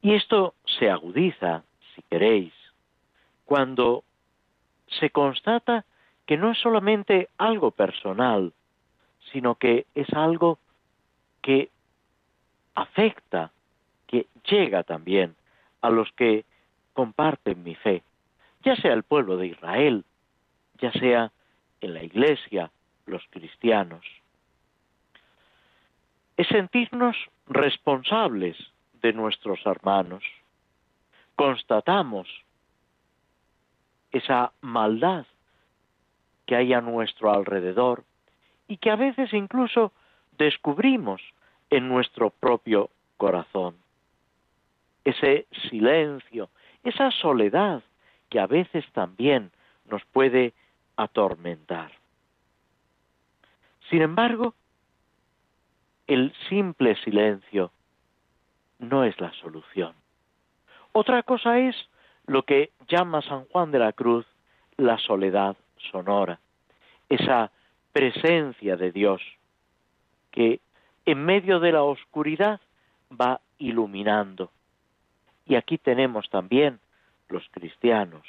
Y 0.00 0.14
esto 0.14 0.54
se 0.78 0.90
agudiza, 0.90 1.62
si 1.94 2.02
queréis, 2.02 2.52
cuando 3.52 4.02
se 4.98 5.10
constata 5.10 5.84
que 6.24 6.38
no 6.38 6.52
es 6.52 6.58
solamente 6.58 7.28
algo 7.36 7.70
personal, 7.70 8.54
sino 9.30 9.56
que 9.56 9.84
es 9.94 10.10
algo 10.14 10.58
que 11.42 11.68
afecta, 12.74 13.52
que 14.06 14.26
llega 14.48 14.84
también 14.84 15.36
a 15.82 15.90
los 15.90 16.10
que 16.12 16.46
comparten 16.94 17.62
mi 17.62 17.74
fe, 17.74 18.02
ya 18.64 18.74
sea 18.76 18.94
el 18.94 19.02
pueblo 19.02 19.36
de 19.36 19.48
Israel, 19.48 20.06
ya 20.78 20.90
sea 20.92 21.30
en 21.82 21.92
la 21.92 22.02
iglesia, 22.02 22.70
los 23.04 23.22
cristianos. 23.28 24.06
Es 26.38 26.48
sentirnos 26.48 27.18
responsables 27.48 28.56
de 29.02 29.12
nuestros 29.12 29.60
hermanos. 29.66 30.24
Constatamos 31.36 32.26
esa 34.12 34.52
maldad 34.60 35.26
que 36.46 36.56
hay 36.56 36.72
a 36.72 36.80
nuestro 36.80 37.32
alrededor 37.32 38.04
y 38.68 38.76
que 38.76 38.90
a 38.90 38.96
veces 38.96 39.32
incluso 39.32 39.92
descubrimos 40.38 41.20
en 41.70 41.88
nuestro 41.88 42.30
propio 42.30 42.90
corazón. 43.16 43.76
Ese 45.04 45.46
silencio, 45.70 46.50
esa 46.84 47.10
soledad 47.10 47.82
que 48.28 48.38
a 48.38 48.46
veces 48.46 48.84
también 48.92 49.50
nos 49.86 50.04
puede 50.06 50.54
atormentar. 50.96 51.92
Sin 53.90 54.02
embargo, 54.02 54.54
el 56.06 56.32
simple 56.48 56.96
silencio 56.96 57.72
no 58.78 59.04
es 59.04 59.18
la 59.20 59.32
solución. 59.34 59.94
Otra 60.92 61.22
cosa 61.22 61.58
es 61.58 61.76
lo 62.26 62.44
que 62.44 62.70
llama 62.88 63.22
San 63.22 63.44
Juan 63.46 63.70
de 63.70 63.78
la 63.78 63.92
Cruz 63.92 64.26
la 64.76 64.98
soledad 64.98 65.56
sonora, 65.90 66.38
esa 67.08 67.50
presencia 67.92 68.76
de 68.76 68.90
Dios 68.90 69.20
que 70.30 70.60
en 71.04 71.24
medio 71.24 71.60
de 71.60 71.72
la 71.72 71.82
oscuridad 71.82 72.60
va 73.10 73.40
iluminando. 73.58 74.50
Y 75.46 75.56
aquí 75.56 75.78
tenemos 75.78 76.30
también 76.30 76.80
los 77.28 77.46
cristianos, 77.50 78.22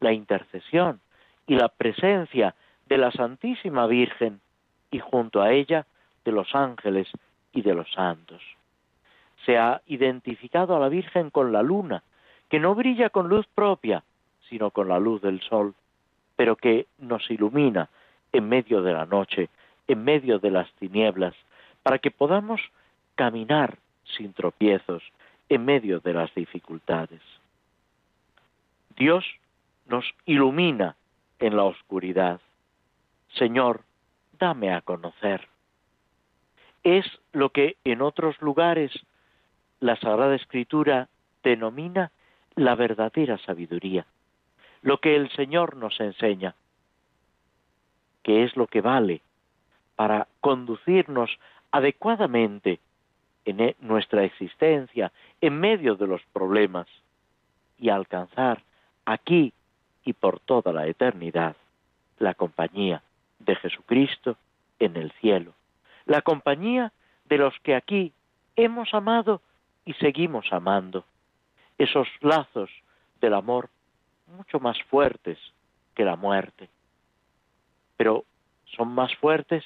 la 0.00 0.12
intercesión 0.12 1.00
y 1.46 1.54
la 1.54 1.68
presencia 1.68 2.54
de 2.86 2.98
la 2.98 3.12
Santísima 3.12 3.86
Virgen 3.86 4.40
y 4.90 4.98
junto 4.98 5.42
a 5.42 5.52
ella 5.52 5.86
de 6.24 6.32
los 6.32 6.54
ángeles 6.54 7.08
y 7.52 7.62
de 7.62 7.74
los 7.74 7.90
santos. 7.92 8.42
Se 9.44 9.58
ha 9.58 9.82
identificado 9.86 10.76
a 10.76 10.80
la 10.80 10.88
Virgen 10.88 11.30
con 11.30 11.52
la 11.52 11.62
luna, 11.62 12.02
que 12.48 12.60
no 12.60 12.74
brilla 12.74 13.10
con 13.10 13.28
luz 13.28 13.46
propia, 13.54 14.04
sino 14.48 14.70
con 14.70 14.88
la 14.88 14.98
luz 14.98 15.20
del 15.22 15.40
sol, 15.40 15.74
pero 16.36 16.56
que 16.56 16.86
nos 16.98 17.28
ilumina 17.30 17.88
en 18.32 18.48
medio 18.48 18.82
de 18.82 18.92
la 18.92 19.06
noche, 19.06 19.48
en 19.88 20.04
medio 20.04 20.38
de 20.38 20.50
las 20.50 20.70
tinieblas, 20.74 21.34
para 21.82 21.98
que 21.98 22.10
podamos 22.10 22.60
caminar 23.14 23.78
sin 24.16 24.32
tropiezos 24.32 25.02
en 25.48 25.64
medio 25.64 26.00
de 26.00 26.12
las 26.12 26.34
dificultades. 26.34 27.22
Dios 28.96 29.24
nos 29.86 30.04
ilumina 30.24 30.96
en 31.38 31.56
la 31.56 31.64
oscuridad. 31.64 32.40
Señor, 33.34 33.82
dame 34.38 34.72
a 34.72 34.80
conocer. 34.80 35.48
Es 36.82 37.04
lo 37.32 37.50
que 37.50 37.76
en 37.84 38.02
otros 38.02 38.40
lugares 38.40 38.92
la 39.80 39.96
Sagrada 39.96 40.34
Escritura 40.34 41.08
denomina 41.42 42.10
la 42.56 42.74
verdadera 42.74 43.38
sabiduría, 43.38 44.06
lo 44.82 44.98
que 44.98 45.14
el 45.14 45.30
Señor 45.30 45.76
nos 45.76 46.00
enseña, 46.00 46.54
que 48.22 48.44
es 48.44 48.56
lo 48.56 48.66
que 48.66 48.80
vale 48.80 49.20
para 49.94 50.26
conducirnos 50.40 51.30
adecuadamente 51.70 52.80
en 53.44 53.60
e, 53.60 53.76
nuestra 53.80 54.24
existencia, 54.24 55.12
en 55.40 55.60
medio 55.60 55.94
de 55.94 56.06
los 56.06 56.22
problemas, 56.32 56.88
y 57.78 57.90
alcanzar 57.90 58.62
aquí 59.04 59.52
y 60.04 60.14
por 60.14 60.40
toda 60.40 60.72
la 60.72 60.86
eternidad 60.86 61.56
la 62.18 62.34
compañía 62.34 63.02
de 63.38 63.54
Jesucristo 63.56 64.36
en 64.78 64.96
el 64.96 65.12
cielo, 65.20 65.52
la 66.06 66.22
compañía 66.22 66.92
de 67.26 67.38
los 67.38 67.54
que 67.60 67.74
aquí 67.74 68.12
hemos 68.56 68.94
amado 68.94 69.42
y 69.84 69.92
seguimos 69.94 70.52
amando, 70.52 71.04
esos 71.78 72.08
lazos 72.20 72.70
del 73.20 73.34
amor 73.34 73.70
mucho 74.26 74.60
más 74.60 74.80
fuertes 74.84 75.38
que 75.94 76.04
la 76.04 76.16
muerte, 76.16 76.68
pero 77.96 78.24
son 78.76 78.88
más 78.88 79.14
fuertes 79.16 79.64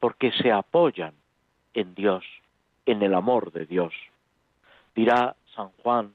porque 0.00 0.32
se 0.32 0.50
apoyan 0.50 1.14
en 1.74 1.94
Dios, 1.94 2.24
en 2.86 3.02
el 3.02 3.14
amor 3.14 3.52
de 3.52 3.66
Dios. 3.66 3.92
Dirá 4.94 5.36
San 5.54 5.68
Juan, 5.82 6.14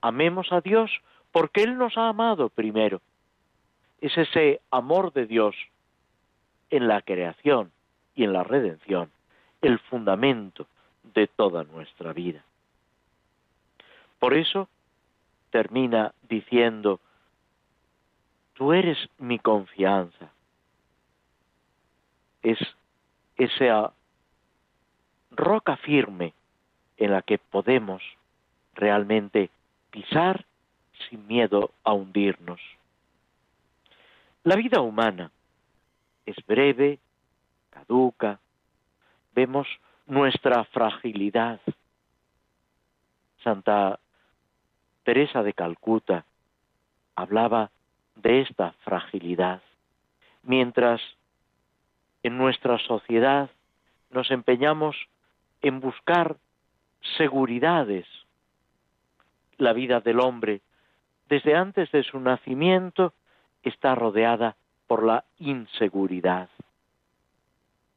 amemos 0.00 0.52
a 0.52 0.60
Dios 0.60 0.90
porque 1.32 1.62
Él 1.62 1.76
nos 1.76 1.96
ha 1.98 2.08
amado 2.08 2.48
primero. 2.48 3.00
Es 4.00 4.16
ese 4.16 4.60
amor 4.70 5.12
de 5.12 5.26
Dios 5.26 5.54
en 6.70 6.88
la 6.88 7.02
creación 7.02 7.70
y 8.14 8.24
en 8.24 8.32
la 8.32 8.44
redención 8.44 9.10
el 9.62 9.78
fundamento 9.78 10.66
de 11.14 11.26
toda 11.26 11.64
nuestra 11.64 12.12
vida. 12.12 12.44
Por 14.18 14.34
eso 14.34 14.68
termina 15.54 16.12
diciendo, 16.28 16.98
tú 18.54 18.72
eres 18.72 18.98
mi 19.18 19.38
confianza. 19.38 20.32
Es 22.42 22.58
esa 23.36 23.92
roca 25.30 25.76
firme 25.76 26.34
en 26.96 27.12
la 27.12 27.22
que 27.22 27.38
podemos 27.38 28.02
realmente 28.74 29.48
pisar 29.92 30.44
sin 31.08 31.24
miedo 31.28 31.70
a 31.84 31.92
hundirnos. 31.92 32.60
La 34.42 34.56
vida 34.56 34.80
humana 34.80 35.30
es 36.26 36.34
breve, 36.48 36.98
caduca, 37.70 38.40
vemos 39.36 39.68
nuestra 40.08 40.64
fragilidad. 40.64 41.60
Santa 43.44 44.00
Teresa 45.04 45.42
de 45.42 45.52
Calcuta 45.52 46.24
hablaba 47.14 47.70
de 48.16 48.40
esta 48.40 48.72
fragilidad, 48.84 49.62
mientras 50.42 51.00
en 52.22 52.38
nuestra 52.38 52.78
sociedad 52.78 53.50
nos 54.10 54.30
empeñamos 54.30 54.96
en 55.60 55.80
buscar 55.80 56.36
seguridades. 57.18 58.06
La 59.58 59.72
vida 59.72 60.00
del 60.00 60.20
hombre, 60.20 60.62
desde 61.28 61.54
antes 61.54 61.90
de 61.92 62.02
su 62.02 62.18
nacimiento, 62.18 63.12
está 63.62 63.94
rodeada 63.94 64.56
por 64.86 65.04
la 65.04 65.24
inseguridad. 65.38 66.48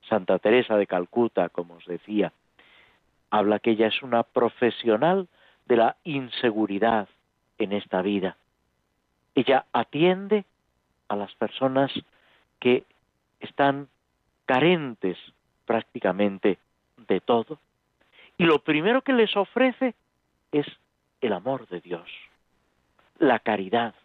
Santa 0.10 0.40
Teresa 0.40 0.78
de 0.78 0.88
Calcuta, 0.88 1.50
como 1.50 1.76
os 1.76 1.86
decía, 1.86 2.32
habla 3.30 3.60
que 3.60 3.72
ella 3.72 3.88
es 3.88 4.02
una 4.02 4.24
profesional 4.24 5.28
de 5.68 5.78
la 5.78 5.98
inseguridad 6.04 7.08
en 7.58 7.74
esta 7.74 8.02
vida. 8.02 8.38
Ella 9.36 9.66
atiende 9.74 10.46
a 11.08 11.16
las 11.16 11.34
personas 11.36 11.92
que 12.60 12.84
están 13.40 13.88
carentes 14.46 15.18
prácticamente 15.66 16.58
de 17.08 17.20
todo 17.22 17.60
y 18.38 18.46
lo 18.46 18.60
primero 18.60 19.02
que 19.02 19.14
les 19.14 19.36
ofrece 19.36 19.96
es 20.52 20.66
el 21.22 21.34
amor 21.34 21.68
de 21.68 21.82
Dios, 21.82 22.08
la 23.20 23.40
caridad. 23.40 23.96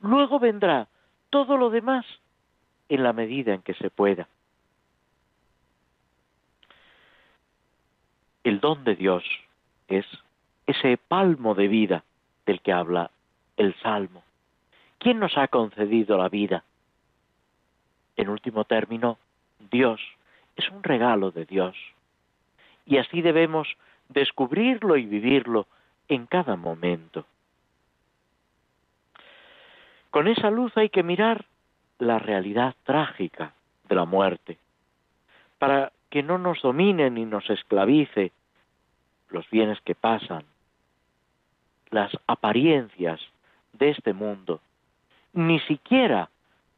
Luego 0.00 0.38
vendrá 0.38 0.88
todo 1.30 1.56
lo 1.56 1.70
demás 1.70 2.04
en 2.88 3.02
la 3.02 3.12
medida 3.12 3.54
en 3.54 3.62
que 3.62 3.74
se 3.74 3.90
pueda. 3.90 4.28
El 8.44 8.60
don 8.60 8.84
de 8.84 8.96
Dios 8.96 9.24
es 9.88 10.04
ese 10.66 10.96
palmo 10.96 11.54
de 11.54 11.68
vida 11.68 12.04
del 12.46 12.60
que 12.60 12.72
habla 12.72 13.10
el 13.56 13.74
Salmo. 13.80 14.22
¿Quién 14.98 15.18
nos 15.18 15.36
ha 15.36 15.48
concedido 15.48 16.16
la 16.16 16.28
vida? 16.28 16.64
En 18.16 18.28
último 18.28 18.64
término, 18.64 19.18
Dios. 19.70 20.00
Es 20.56 20.68
un 20.70 20.82
regalo 20.82 21.30
de 21.30 21.44
Dios. 21.44 21.76
Y 22.86 22.98
así 22.98 23.22
debemos 23.22 23.68
descubrirlo 24.08 24.96
y 24.96 25.06
vivirlo 25.06 25.66
en 26.08 26.26
cada 26.26 26.56
momento. 26.56 27.26
Con 30.10 30.28
esa 30.28 30.50
luz 30.50 30.76
hay 30.76 30.90
que 30.90 31.02
mirar 31.02 31.46
la 31.98 32.18
realidad 32.18 32.74
trágica 32.84 33.54
de 33.88 33.94
la 33.94 34.04
muerte, 34.04 34.58
para 35.58 35.92
que 36.10 36.22
no 36.22 36.36
nos 36.36 36.60
domine 36.60 37.10
ni 37.10 37.24
nos 37.24 37.48
esclavice 37.48 38.32
los 39.30 39.48
bienes 39.48 39.80
que 39.80 39.94
pasan, 39.94 40.44
las 41.92 42.10
apariencias 42.26 43.20
de 43.74 43.90
este 43.90 44.12
mundo, 44.12 44.60
ni 45.32 45.60
siquiera 45.60 46.30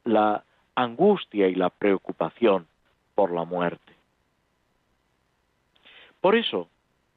la 0.04 0.44
angustia 0.74 1.48
y 1.48 1.54
la 1.54 1.70
preocupación 1.70 2.66
por 3.14 3.32
la 3.32 3.44
muerte. 3.44 3.92
Por 6.20 6.36
eso, 6.36 6.68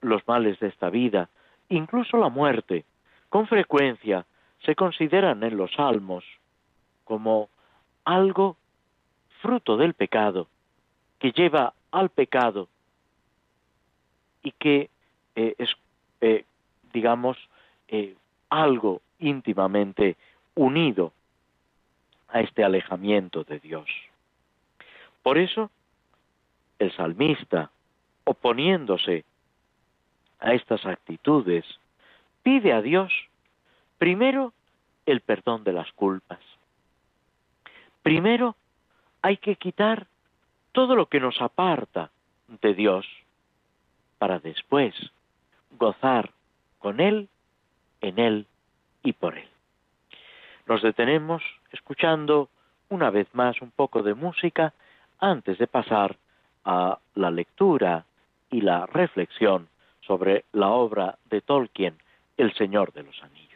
los 0.01 0.25
males 0.27 0.59
de 0.59 0.67
esta 0.67 0.89
vida, 0.89 1.29
incluso 1.69 2.17
la 2.17 2.29
muerte, 2.29 2.85
con 3.29 3.47
frecuencia 3.47 4.25
se 4.63 4.75
consideran 4.75 5.43
en 5.43 5.57
los 5.57 5.71
salmos 5.73 6.23
como 7.03 7.49
algo 8.05 8.57
fruto 9.41 9.75
del 9.75 9.95
pecado, 9.95 10.47
que 11.19 11.31
lleva 11.31 11.73
al 11.91 12.09
pecado 12.09 12.67
y 14.43 14.51
que 14.51 14.89
eh, 15.35 15.55
es, 15.57 15.69
eh, 16.21 16.45
digamos, 16.93 17.37
eh, 17.87 18.15
algo 18.49 19.01
íntimamente 19.19 20.15
unido 20.55 21.13
a 22.29 22.41
este 22.41 22.63
alejamiento 22.63 23.43
de 23.43 23.59
Dios. 23.59 23.87
Por 25.23 25.37
eso, 25.37 25.71
el 26.79 26.91
salmista, 26.95 27.71
oponiéndose 28.23 29.25
a 30.39 30.53
estas 30.53 30.85
actitudes, 30.85 31.65
pide 32.43 32.73
a 32.73 32.81
Dios 32.81 33.11
primero 33.97 34.53
el 35.05 35.21
perdón 35.21 35.63
de 35.63 35.73
las 35.73 35.91
culpas. 35.93 36.39
Primero 38.03 38.55
hay 39.21 39.37
que 39.37 39.55
quitar 39.55 40.07
todo 40.71 40.95
lo 40.95 41.07
que 41.07 41.19
nos 41.19 41.41
aparta 41.41 42.11
de 42.61 42.73
Dios 42.73 43.05
para 44.17 44.39
después 44.39 44.93
gozar 45.71 46.31
con 46.79 46.99
Él, 46.99 47.29
en 48.01 48.19
Él 48.19 48.45
y 49.03 49.13
por 49.13 49.37
Él. 49.37 49.47
Nos 50.65 50.81
detenemos 50.81 51.43
escuchando 51.71 52.49
una 52.89 53.09
vez 53.09 53.27
más 53.33 53.61
un 53.61 53.71
poco 53.71 54.03
de 54.03 54.13
música 54.13 54.73
antes 55.19 55.57
de 55.57 55.67
pasar 55.67 56.17
a 56.65 56.99
la 57.15 57.31
lectura 57.31 58.05
y 58.51 58.61
la 58.61 58.85
reflexión 58.85 59.67
sobre 60.01 60.45
la 60.53 60.69
obra 60.69 61.17
de 61.29 61.41
Tolkien, 61.41 61.97
El 62.37 62.53
Señor 62.53 62.93
de 62.93 63.03
los 63.03 63.21
Anillos. 63.23 63.46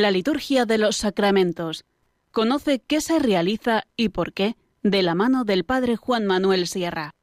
La 0.00 0.12
liturgia 0.12 0.64
de 0.64 0.78
los 0.78 0.94
sacramentos. 0.96 1.84
Conoce 2.30 2.80
qué 2.86 3.00
se 3.00 3.18
realiza 3.18 3.82
y 3.96 4.10
por 4.10 4.32
qué 4.32 4.54
de 4.84 5.02
la 5.02 5.16
mano 5.16 5.42
del 5.42 5.64
Padre 5.64 5.96
Juan 5.96 6.24
Manuel 6.24 6.68
Sierra. 6.68 7.14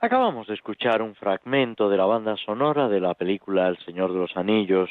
Acabamos 0.00 0.46
de 0.46 0.54
escuchar 0.54 1.02
un 1.02 1.14
fragmento 1.14 1.90
de 1.90 1.98
la 1.98 2.06
banda 2.06 2.34
sonora 2.38 2.88
de 2.88 3.00
la 3.00 3.12
película 3.12 3.68
El 3.68 3.76
Señor 3.84 4.14
de 4.14 4.20
los 4.20 4.34
Anillos, 4.38 4.88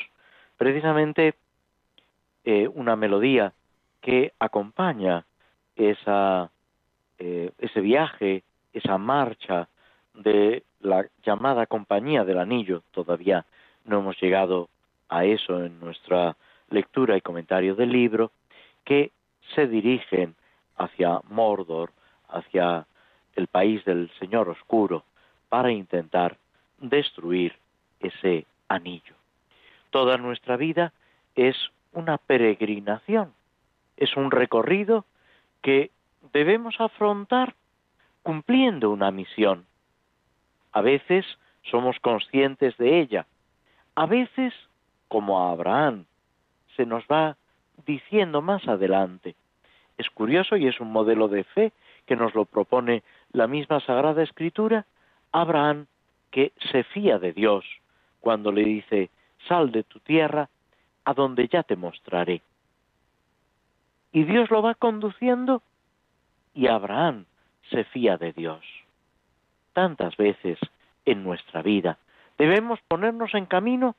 precisamente 0.57 1.33
eh, 2.45 2.67
una 2.67 2.95
melodía 2.95 3.53
que 3.99 4.31
acompaña 4.37 5.25
esa, 5.75 6.51
eh, 7.17 7.51
ese 7.57 7.81
viaje, 7.81 8.43
esa 8.73 8.99
marcha 8.99 9.69
de 10.13 10.61
la 10.81 11.03
llamada 11.25 11.65
Compañía 11.65 12.23
del 12.25 12.37
Anillo. 12.37 12.83
Todavía 12.91 13.47
no 13.85 14.01
hemos 14.01 14.21
llegado 14.21 14.69
a 15.09 15.25
eso 15.25 15.63
en 15.63 15.79
nuestra 15.79 16.35
lectura 16.69 17.17
y 17.17 17.21
comentario 17.21 17.75
del 17.75 17.91
libro, 17.91 18.31
que 18.83 19.11
se 19.55 19.67
dirigen 19.67 20.35
hacia 20.77 21.21
Mordor, 21.29 21.91
hacia 22.29 22.85
el 23.35 23.47
país 23.47 23.83
del 23.85 24.11
Señor 24.19 24.49
Oscuro, 24.49 25.03
para 25.49 25.71
intentar 25.71 26.37
destruir 26.79 27.55
ese 27.99 28.45
anillo. 28.67 29.15
Toda 29.89 30.17
nuestra 30.17 30.57
vida 30.57 30.93
es 31.35 31.55
una 31.93 32.17
peregrinación, 32.17 33.33
es 33.95 34.15
un 34.17 34.31
recorrido 34.31 35.05
que 35.61 35.91
debemos 36.33 36.79
afrontar 36.79 37.55
cumpliendo 38.23 38.91
una 38.91 39.11
misión. 39.11 39.65
A 40.73 40.81
veces 40.81 41.25
somos 41.63 41.99
conscientes 41.99 42.77
de 42.77 42.99
ella, 42.99 43.25
a 43.95 44.05
veces, 44.05 44.53
como 45.07 45.39
a 45.39 45.51
Abraham, 45.51 46.05
se 46.75 46.85
nos 46.85 47.03
va 47.05 47.37
diciendo 47.85 48.41
más 48.41 48.67
adelante. 48.67 49.35
Es 49.97 50.09
curioso 50.09 50.57
y 50.57 50.67
es 50.67 50.79
un 50.79 50.91
modelo 50.91 51.27
de 51.27 51.43
fe 51.43 51.71
que 52.05 52.15
nos 52.15 52.35
lo 52.35 52.45
propone 52.45 53.03
la 53.31 53.47
misma 53.47 53.79
Sagrada 53.81 54.23
Escritura, 54.23 54.85
Abraham 55.31 55.87
que 56.31 56.53
se 56.71 56.83
fía 56.83 57.19
de 57.19 57.33
Dios 57.33 57.65
cuando 58.19 58.51
le 58.51 58.63
dice, 58.63 59.09
sal 59.47 59.71
de 59.71 59.83
tu 59.83 59.99
tierra, 59.99 60.49
a 61.05 61.13
donde 61.13 61.47
ya 61.47 61.63
te 61.63 61.75
mostraré. 61.75 62.41
Y 64.11 64.23
Dios 64.23 64.49
lo 64.51 64.61
va 64.61 64.75
conduciendo 64.75 65.61
y 66.53 66.67
Abraham 66.67 67.25
se 67.69 67.83
fía 67.85 68.17
de 68.17 68.33
Dios. 68.33 68.65
Tantas 69.73 70.17
veces 70.17 70.59
en 71.05 71.23
nuestra 71.23 71.61
vida 71.61 71.97
debemos 72.37 72.79
ponernos 72.87 73.33
en 73.33 73.45
camino 73.45 73.95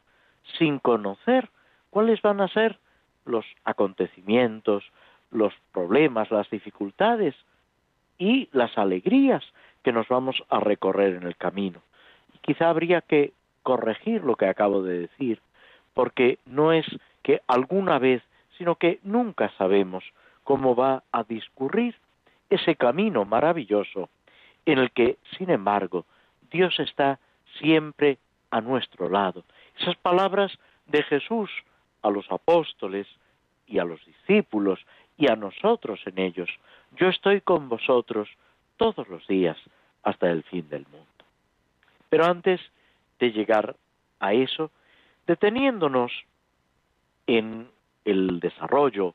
sin 0.56 0.78
conocer 0.78 1.48
cuáles 1.90 2.22
van 2.22 2.40
a 2.40 2.48
ser 2.48 2.78
los 3.24 3.44
acontecimientos, 3.64 4.84
los 5.30 5.52
problemas, 5.72 6.30
las 6.30 6.48
dificultades 6.50 7.34
y 8.18 8.48
las 8.52 8.76
alegrías 8.78 9.44
que 9.82 9.92
nos 9.92 10.08
vamos 10.08 10.42
a 10.48 10.60
recorrer 10.60 11.14
en 11.14 11.24
el 11.24 11.36
camino. 11.36 11.80
quizá 12.40 12.70
habría 12.70 13.02
que 13.02 13.32
corregir 13.62 14.24
lo 14.24 14.36
que 14.36 14.46
acabo 14.46 14.82
de 14.82 15.00
decir, 15.00 15.40
porque 15.92 16.38
no 16.46 16.72
es 16.72 16.86
que 17.22 17.42
alguna 17.46 17.98
vez, 17.98 18.22
sino 18.56 18.76
que 18.76 19.00
nunca 19.02 19.50
sabemos 19.58 20.04
cómo 20.44 20.74
va 20.74 21.02
a 21.12 21.24
discurrir 21.24 21.94
ese 22.48 22.76
camino 22.76 23.26
maravilloso 23.26 24.08
en 24.64 24.78
el 24.78 24.90
que, 24.92 25.18
sin 25.36 25.50
embargo, 25.50 26.06
Dios 26.50 26.80
está 26.80 27.18
siempre 27.58 28.18
a 28.50 28.60
nuestro 28.60 29.10
lado. 29.10 29.44
Esas 29.80 29.96
palabras 29.96 30.52
de 30.86 31.02
Jesús 31.04 31.50
a 32.02 32.10
los 32.10 32.30
apóstoles 32.30 33.06
y 33.66 33.78
a 33.78 33.84
los 33.84 34.04
discípulos 34.04 34.80
y 35.16 35.30
a 35.30 35.36
nosotros 35.36 36.00
en 36.06 36.18
ellos. 36.18 36.48
Yo 36.96 37.08
estoy 37.08 37.40
con 37.40 37.68
vosotros 37.68 38.28
todos 38.76 39.08
los 39.08 39.26
días 39.26 39.56
hasta 40.02 40.30
el 40.30 40.42
fin 40.44 40.68
del 40.68 40.86
mundo. 40.86 41.06
Pero 42.08 42.24
antes 42.24 42.60
de 43.18 43.32
llegar 43.32 43.76
a 44.20 44.32
eso, 44.32 44.70
deteniéndonos 45.26 46.12
en 47.26 47.68
el 48.04 48.40
desarrollo 48.40 49.14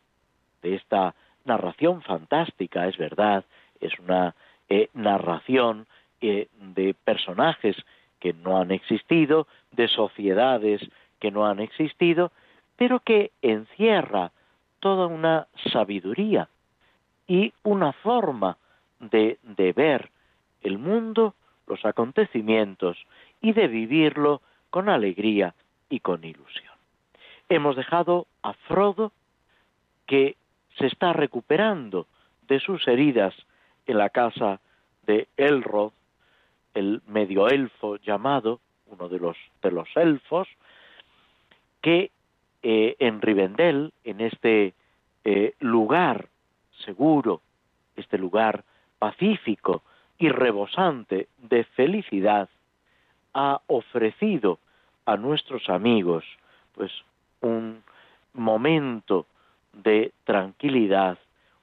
de 0.62 0.76
esta 0.76 1.16
narración 1.46 2.02
fantástica, 2.04 2.88
es 2.88 2.98
verdad, 2.98 3.44
es 3.80 3.98
una 4.00 4.36
eh, 4.70 4.90
narración 4.94 5.88
eh, 6.22 6.48
de 6.58 6.94
personajes 6.94 7.76
que 8.24 8.32
no 8.32 8.58
han 8.58 8.72
existido, 8.72 9.48
de 9.74 9.90
sociedades 9.90 10.82
que 11.20 11.30
no 11.30 11.46
han 11.46 11.60
existido, 11.60 12.32
pero 12.78 13.02
que 13.02 13.32
encierra 13.42 14.32
toda 14.80 15.08
una 15.08 15.48
sabiduría 15.74 16.48
y 17.28 17.52
una 17.64 17.92
forma 17.92 18.56
de, 19.02 19.38
ver 19.76 20.10
el 20.62 20.78
mundo, 20.78 21.36
los 21.68 21.84
acontecimientos 21.84 22.98
y 23.42 23.52
de 23.52 23.68
vivirlo 23.68 24.42
con 24.70 24.88
alegría 24.88 25.54
y 25.90 26.00
con 26.00 26.24
ilusión. 26.24 26.76
Hemos 27.50 27.76
dejado 27.76 28.28
a 28.42 28.54
Frodo 28.54 29.12
que 30.08 30.38
se 30.78 30.86
está 30.86 31.12
recuperando 31.12 32.08
de 32.48 32.62
sus 32.62 32.88
heridas 32.88 33.36
en 33.86 33.98
la 33.98 34.10
casa 34.12 34.62
de 35.06 35.28
Elrod, 35.36 35.92
el 36.74 37.02
medio 37.08 37.48
elfo 37.48 37.98
llamado, 37.98 38.60
uno 38.88 39.10
de 39.10 39.20
los, 39.20 39.38
de 39.62 39.72
los 39.72 39.88
elfos, 39.96 40.48
que 41.82 42.12
eh, 42.62 42.96
en 43.00 43.22
Rivendell, 43.22 43.92
en 44.04 44.22
este 44.22 44.74
eh, 45.24 45.54
lugar 45.60 46.30
seguro, 46.86 47.42
este 47.96 48.18
lugar 48.18 48.64
pacífico 49.00 49.84
y 50.18 50.30
rebosante 50.30 51.28
de 51.38 51.64
felicidad, 51.64 52.50
ha 53.34 53.62
ofrecido 53.68 54.60
a 55.06 55.18
nuestros 55.18 55.70
amigos 55.70 56.24
pues 56.74 56.92
un 57.42 57.84
momento 58.34 59.26
de 59.74 60.12
tranquilidad, 60.24 61.18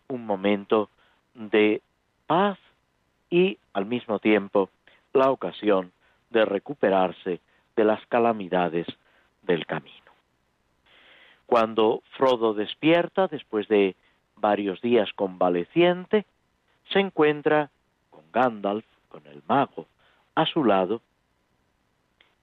un 0.09 0.27
momento 0.27 0.91
de 1.35 1.81
paz 2.27 2.59
y 3.31 3.59
al 3.73 3.87
mismo 3.87 4.19
tiempo 4.19 4.69
la 5.13 5.31
ocasión 5.31 5.93
de 6.31 6.45
recuperarse 6.45 7.41
de 7.77 7.85
las 7.85 8.05
calamidades 8.07 8.87
del 9.43 9.67
camino. 9.67 9.97
Cuando 11.47 12.03
Frodo 12.17 12.55
despierta, 12.55 13.27
después 13.27 13.67
de 13.69 13.97
varios 14.37 14.81
días 14.81 15.13
convaleciente, 15.15 16.25
se 16.93 17.01
encuentra 17.01 17.71
con 18.11 18.23
Gandalf, 18.33 18.85
con 19.09 19.27
el 19.27 19.43
mago, 19.49 19.87
a 20.35 20.47
su 20.47 20.65
lado, 20.65 21.03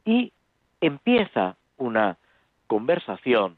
y 0.04 0.32
empieza 0.82 1.56
una 1.78 2.18
conversación 2.68 3.58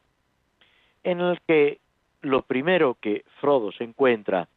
en 1.03 1.17
la 1.27 1.35
que 1.47 1.79
lo 2.21 2.43
primero 2.43 2.97
que 2.99 3.23
Frodo 3.39 3.71
se 3.71 3.83
encuentra 3.83 4.47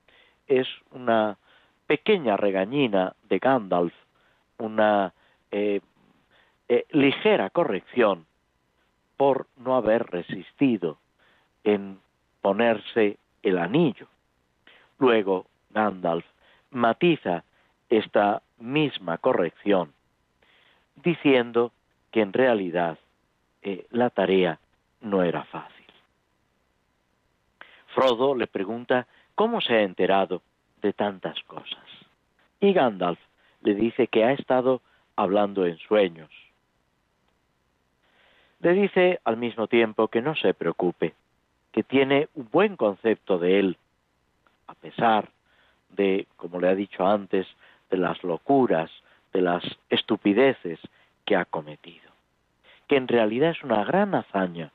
es 0.47 0.67
una 0.91 1.39
pequeña 1.87 2.37
regañina 2.37 3.15
de 3.29 3.39
Gandalf, 3.39 3.95
una 4.63 5.13
eh, 5.51 5.81
eh, 6.69 6.87
ligera 6.91 7.51
corrección 7.51 8.27
por 9.17 9.47
no 9.57 9.77
haber 9.77 10.07
resistido 10.07 10.99
en 11.65 12.01
ponerse 12.41 13.19
el 13.43 13.59
anillo. 13.59 14.07
Luego 14.99 15.47
Gandalf 15.71 16.25
matiza 16.71 17.45
esta 17.91 18.43
misma 18.59 19.19
corrección 19.19 19.93
diciendo 20.97 21.73
que 22.11 22.21
en 22.21 22.33
realidad 22.33 22.99
eh, 23.63 23.87
la 23.91 24.11
tarea 24.11 24.59
no 25.01 25.23
era 25.23 25.45
fácil. 25.45 25.87
Frodo 27.95 28.35
le 28.35 28.47
pregunta 28.47 29.07
cómo 29.35 29.61
se 29.61 29.75
ha 29.75 29.83
enterado 29.83 30.43
de 30.81 30.93
tantas 30.93 31.41
cosas. 31.45 31.85
Y 32.61 32.73
Gandalf 32.73 33.19
le 33.63 33.75
dice 33.75 34.09
que 34.09 34.25
ha 34.25 34.33
estado 34.33 34.83
hablando 35.17 35.67
en 35.67 35.79
sueños 35.79 36.31
le 38.63 38.75
dice 38.75 39.21
al 39.25 39.37
mismo 39.37 39.67
tiempo 39.67 40.07
que 40.07 40.23
no 40.23 40.37
se 40.37 40.55
preocupe, 40.55 41.15
que 41.73 41.83
tiene 41.83 42.29
un 42.35 42.49
buen 42.51 42.77
concepto 42.77 43.39
de 43.39 43.59
él, 43.59 43.77
a 44.69 44.75
pesar 44.75 45.31
de, 45.91 46.29
como 46.37 46.61
le 46.61 46.69
ha 46.69 46.75
dicho 46.75 47.05
antes, 47.05 47.47
de 47.91 47.97
las 47.97 48.23
locuras, 48.23 48.91
de 49.33 49.43
las 49.43 49.65
estupideces 49.91 50.79
que 51.25 51.35
ha 51.35 51.45
cometido. 51.45 52.11
Que 52.87 52.97
en 52.97 53.09
realidad 53.09 53.51
es 53.51 53.65
una 53.65 53.85
gran 53.85 54.15
hazaña 54.15 54.71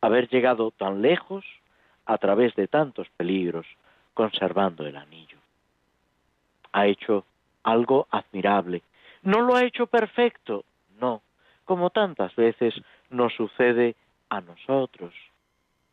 haber 0.00 0.28
llegado 0.28 0.72
tan 0.72 1.00
lejos 1.00 1.44
a 2.06 2.18
través 2.18 2.56
de 2.56 2.66
tantos 2.66 3.08
peligros, 3.16 3.66
conservando 4.14 4.84
el 4.86 4.96
anillo. 4.96 5.38
Ha 6.72 6.86
hecho 6.86 7.24
algo 7.62 8.06
admirable. 8.10 8.82
No 9.22 9.40
lo 9.42 9.54
ha 9.54 9.64
hecho 9.64 9.86
perfecto, 9.86 10.64
no, 11.00 11.22
como 11.64 11.90
tantas 11.90 12.34
veces 12.36 12.74
nos 13.10 13.34
sucede 13.34 13.96
a 14.28 14.40
nosotros. 14.40 15.14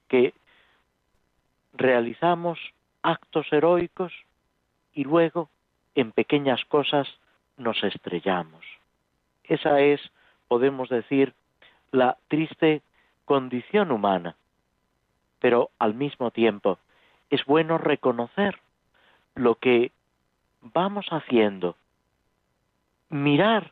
que 0.07 0.33
realizamos 1.73 2.57
actos 3.03 3.45
heroicos 3.51 4.13
y 4.93 5.03
luego 5.03 5.49
en 5.95 6.13
pequeñas 6.13 6.63
cosas 6.65 7.07
nos 7.57 7.83
estrellamos. 7.83 8.63
Esa 9.43 9.81
es, 9.81 10.01
podemos 10.47 10.89
decir, 10.89 11.33
la 11.91 12.17
triste 12.29 12.81
condición 13.25 13.91
humana. 13.91 14.35
Pero 15.39 15.69
al 15.77 15.93
mismo 15.93 16.31
tiempo 16.31 16.79
es 17.29 17.43
bueno 17.45 17.77
reconocer 17.77 18.59
lo 19.35 19.55
que 19.55 19.91
vamos 20.61 21.05
haciendo, 21.09 21.75
mirar 23.09 23.71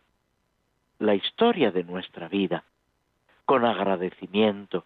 la 1.00 1.16
historia 1.16 1.72
de 1.72 1.84
nuestra 1.84 2.28
vida 2.28 2.64
con 3.46 3.66
agradecimiento, 3.66 4.86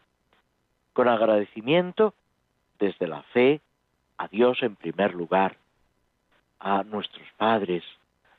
con 0.93 1.07
agradecimiento 1.07 2.13
desde 2.79 3.07
la 3.07 3.23
fe 3.23 3.61
a 4.17 4.27
Dios 4.27 4.61
en 4.63 4.75
primer 4.75 5.13
lugar, 5.13 5.55
a 6.59 6.83
nuestros 6.83 7.27
padres, 7.37 7.83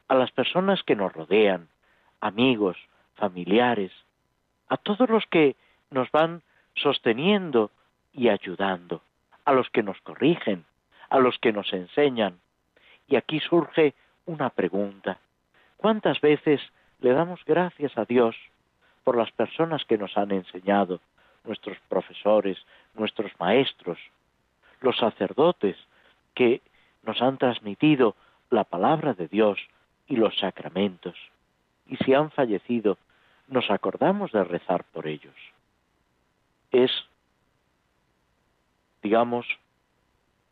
a 0.09 0.15
las 0.15 0.31
personas 0.31 0.83
que 0.83 0.97
nos 0.97 1.13
rodean, 1.13 1.69
amigos, 2.21 2.77
familiares, 3.15 3.93
a 4.69 4.77
todos 4.77 5.09
los 5.09 5.25
que 5.27 5.57
nos 5.91 6.11
van 6.11 6.43
sosteniendo 6.75 7.71
y 8.13 8.29
ayudando, 8.29 9.03
a 9.45 9.53
los 9.53 9.71
que 9.71 9.83
nos 9.83 10.01
corrigen, 10.03 10.65
a 11.09 11.19
los 11.19 11.39
que 11.39 11.53
nos 11.53 11.73
enseñan. 11.73 12.41
Y 13.11 13.17
aquí 13.17 13.41
surge 13.41 13.93
una 14.25 14.51
pregunta. 14.51 15.19
¿Cuántas 15.77 16.21
veces 16.21 16.61
le 17.01 17.13
damos 17.13 17.45
gracias 17.45 17.99
a 17.99 18.05
Dios 18.05 18.37
por 19.03 19.17
las 19.17 19.33
personas 19.33 19.85
que 19.85 19.99
nos 19.99 20.17
han 20.17 20.31
enseñado, 20.31 21.01
nuestros 21.45 21.77
profesores, 21.89 22.57
nuestros 22.95 23.33
maestros, 23.41 23.99
los 24.81 24.97
sacerdotes 24.97 25.77
que 26.35 26.63
nos 27.03 27.21
han 27.21 27.37
transmitido 27.37 28.15
la 28.49 28.63
palabra 28.63 29.13
de 29.15 29.27
Dios 29.27 29.59
y 30.07 30.15
los 30.15 30.39
sacramentos? 30.39 31.17
Y 31.87 31.97
si 31.97 32.15
han 32.15 32.31
fallecido, 32.31 32.97
nos 33.49 33.69
acordamos 33.73 34.31
de 34.31 34.45
rezar 34.45 34.85
por 34.85 35.09
ellos. 35.09 35.35
Es, 36.71 36.93
digamos, 39.03 39.47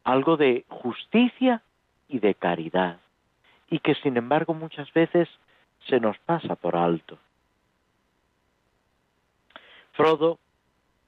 algo 0.02 0.36
de 0.36 0.64
justicia 0.68 1.62
y 2.09 2.18
de 2.20 2.34
caridad, 2.34 2.98
y 3.70 3.80
que 3.80 3.94
sin 3.96 4.16
embargo 4.16 4.54
muchas 4.54 4.92
veces 4.92 5.28
se 5.86 6.00
nos 6.00 6.18
pasa 6.18 6.56
por 6.56 6.76
alto. 6.76 7.18
Frodo 9.92 10.38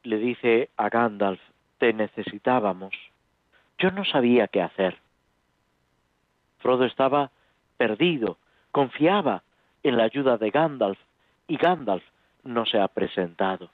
le 0.03 0.18
dice 0.18 0.70
a 0.76 0.88
Gandalf, 0.88 1.40
te 1.78 1.92
necesitábamos. 1.92 2.92
Yo 3.78 3.90
no 3.90 4.05
sabía 4.05 4.48
qué 4.48 4.62
hacer. 4.62 4.98
Frodo 6.59 6.84
estaba 6.84 7.30
perdido, 7.76 8.36
confiaba 8.72 9.42
en 9.82 9.96
la 9.96 10.05
ayuda 10.05 10.36
de 10.36 10.51
Gandalf, 10.51 10.98
y 11.48 11.57
Gandalf 11.57 12.05
no 12.44 12.66
se 12.66 12.78
ha 12.78 12.88
presentado. 12.88 13.70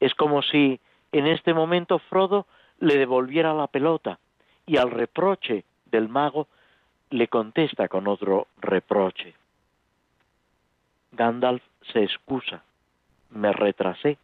Es 0.00 0.14
como 0.14 0.42
si 0.42 0.80
en 1.12 1.26
este 1.26 1.54
momento 1.54 1.98
Frodo 1.98 2.46
le 2.78 2.96
devolviera 2.96 3.54
la 3.54 3.66
pelota 3.66 4.18
y 4.66 4.76
al 4.76 4.90
reproche 4.90 5.64
del 5.96 6.08
mago 6.10 6.46
le 7.10 7.28
contesta 7.28 7.88
con 7.88 8.06
otro 8.06 8.48
reproche. 8.58 9.34
Gandalf 11.12 11.62
se 11.92 12.02
excusa, 12.02 12.62
me 13.30 13.52
retrasé. 13.52 14.18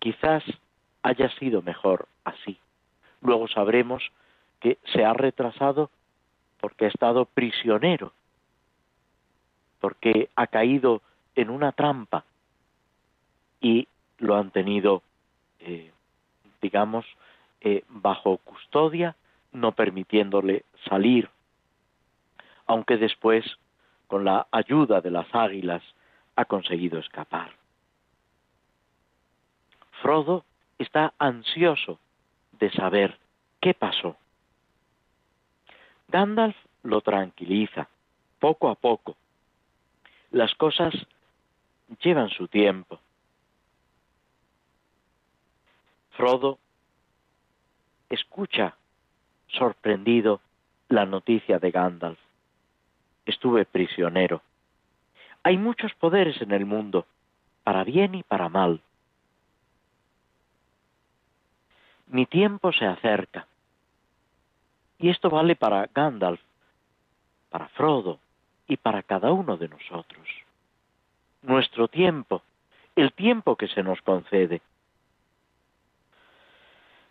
Quizás 0.00 0.42
haya 1.02 1.28
sido 1.38 1.62
mejor 1.62 2.08
así. 2.24 2.58
Luego 3.20 3.46
sabremos 3.46 4.02
que 4.60 4.78
se 4.92 5.04
ha 5.04 5.12
retrasado 5.12 5.90
porque 6.60 6.86
ha 6.86 6.88
estado 6.88 7.26
prisionero, 7.26 8.12
porque 9.80 10.30
ha 10.34 10.46
caído 10.48 11.00
en 11.36 11.50
una 11.50 11.72
trampa 11.72 12.24
y 13.60 13.86
lo 14.18 14.34
han 14.36 14.50
tenido, 14.50 15.02
eh, 15.60 15.92
digamos, 16.60 17.04
eh, 17.60 17.84
bajo 17.88 18.38
custodia, 18.38 19.14
no 19.54 19.72
permitiéndole 19.72 20.64
salir, 20.88 21.30
aunque 22.66 22.98
después, 22.98 23.44
con 24.06 24.24
la 24.24 24.46
ayuda 24.50 25.00
de 25.00 25.10
las 25.10 25.32
águilas, 25.34 25.82
ha 26.36 26.44
conseguido 26.44 26.98
escapar. 26.98 27.52
Frodo 30.02 30.44
está 30.78 31.14
ansioso 31.18 31.98
de 32.52 32.70
saber 32.72 33.18
qué 33.60 33.72
pasó. 33.74 34.16
Gandalf 36.08 36.56
lo 36.82 37.00
tranquiliza, 37.00 37.88
poco 38.38 38.68
a 38.68 38.74
poco. 38.74 39.16
Las 40.30 40.54
cosas 40.56 40.94
llevan 42.02 42.28
su 42.28 42.48
tiempo. 42.48 43.00
Frodo 46.10 46.58
escucha 48.10 48.76
sorprendido 49.58 50.40
la 50.88 51.06
noticia 51.06 51.58
de 51.58 51.70
Gandalf. 51.70 52.18
Estuve 53.26 53.64
prisionero. 53.64 54.42
Hay 55.42 55.56
muchos 55.56 55.94
poderes 55.94 56.40
en 56.40 56.52
el 56.52 56.66
mundo, 56.66 57.06
para 57.62 57.84
bien 57.84 58.14
y 58.14 58.22
para 58.22 58.48
mal. 58.48 58.80
Mi 62.06 62.26
tiempo 62.26 62.72
se 62.72 62.86
acerca. 62.86 63.46
Y 64.98 65.08
esto 65.10 65.30
vale 65.30 65.56
para 65.56 65.88
Gandalf, 65.94 66.40
para 67.50 67.68
Frodo 67.68 68.18
y 68.68 68.76
para 68.76 69.02
cada 69.02 69.32
uno 69.32 69.56
de 69.56 69.68
nosotros 69.68 70.28
nuestro 71.44 71.88
tiempo, 71.88 72.42
el 72.96 73.12
tiempo 73.12 73.56
que 73.56 73.68
se 73.68 73.82
nos 73.82 74.00
concede. 74.02 74.60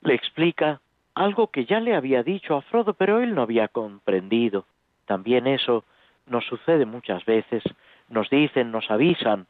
Le 0.01 0.15
explica 0.15 0.81
algo 1.15 1.47
que 1.47 1.65
ya 1.65 1.79
le 1.79 1.95
había 1.95 2.23
dicho 2.23 2.55
a 2.55 2.61
Frodo, 2.61 2.93
pero 2.93 3.21
él 3.21 3.35
no 3.35 3.43
había 3.43 3.67
comprendido. 3.67 4.65
También 5.05 5.47
eso 5.47 5.83
nos 6.25 6.45
sucede 6.45 6.85
muchas 6.85 7.23
veces, 7.25 7.63
nos 8.09 8.29
dicen, 8.29 8.71
nos 8.71 8.89
avisan, 8.89 9.47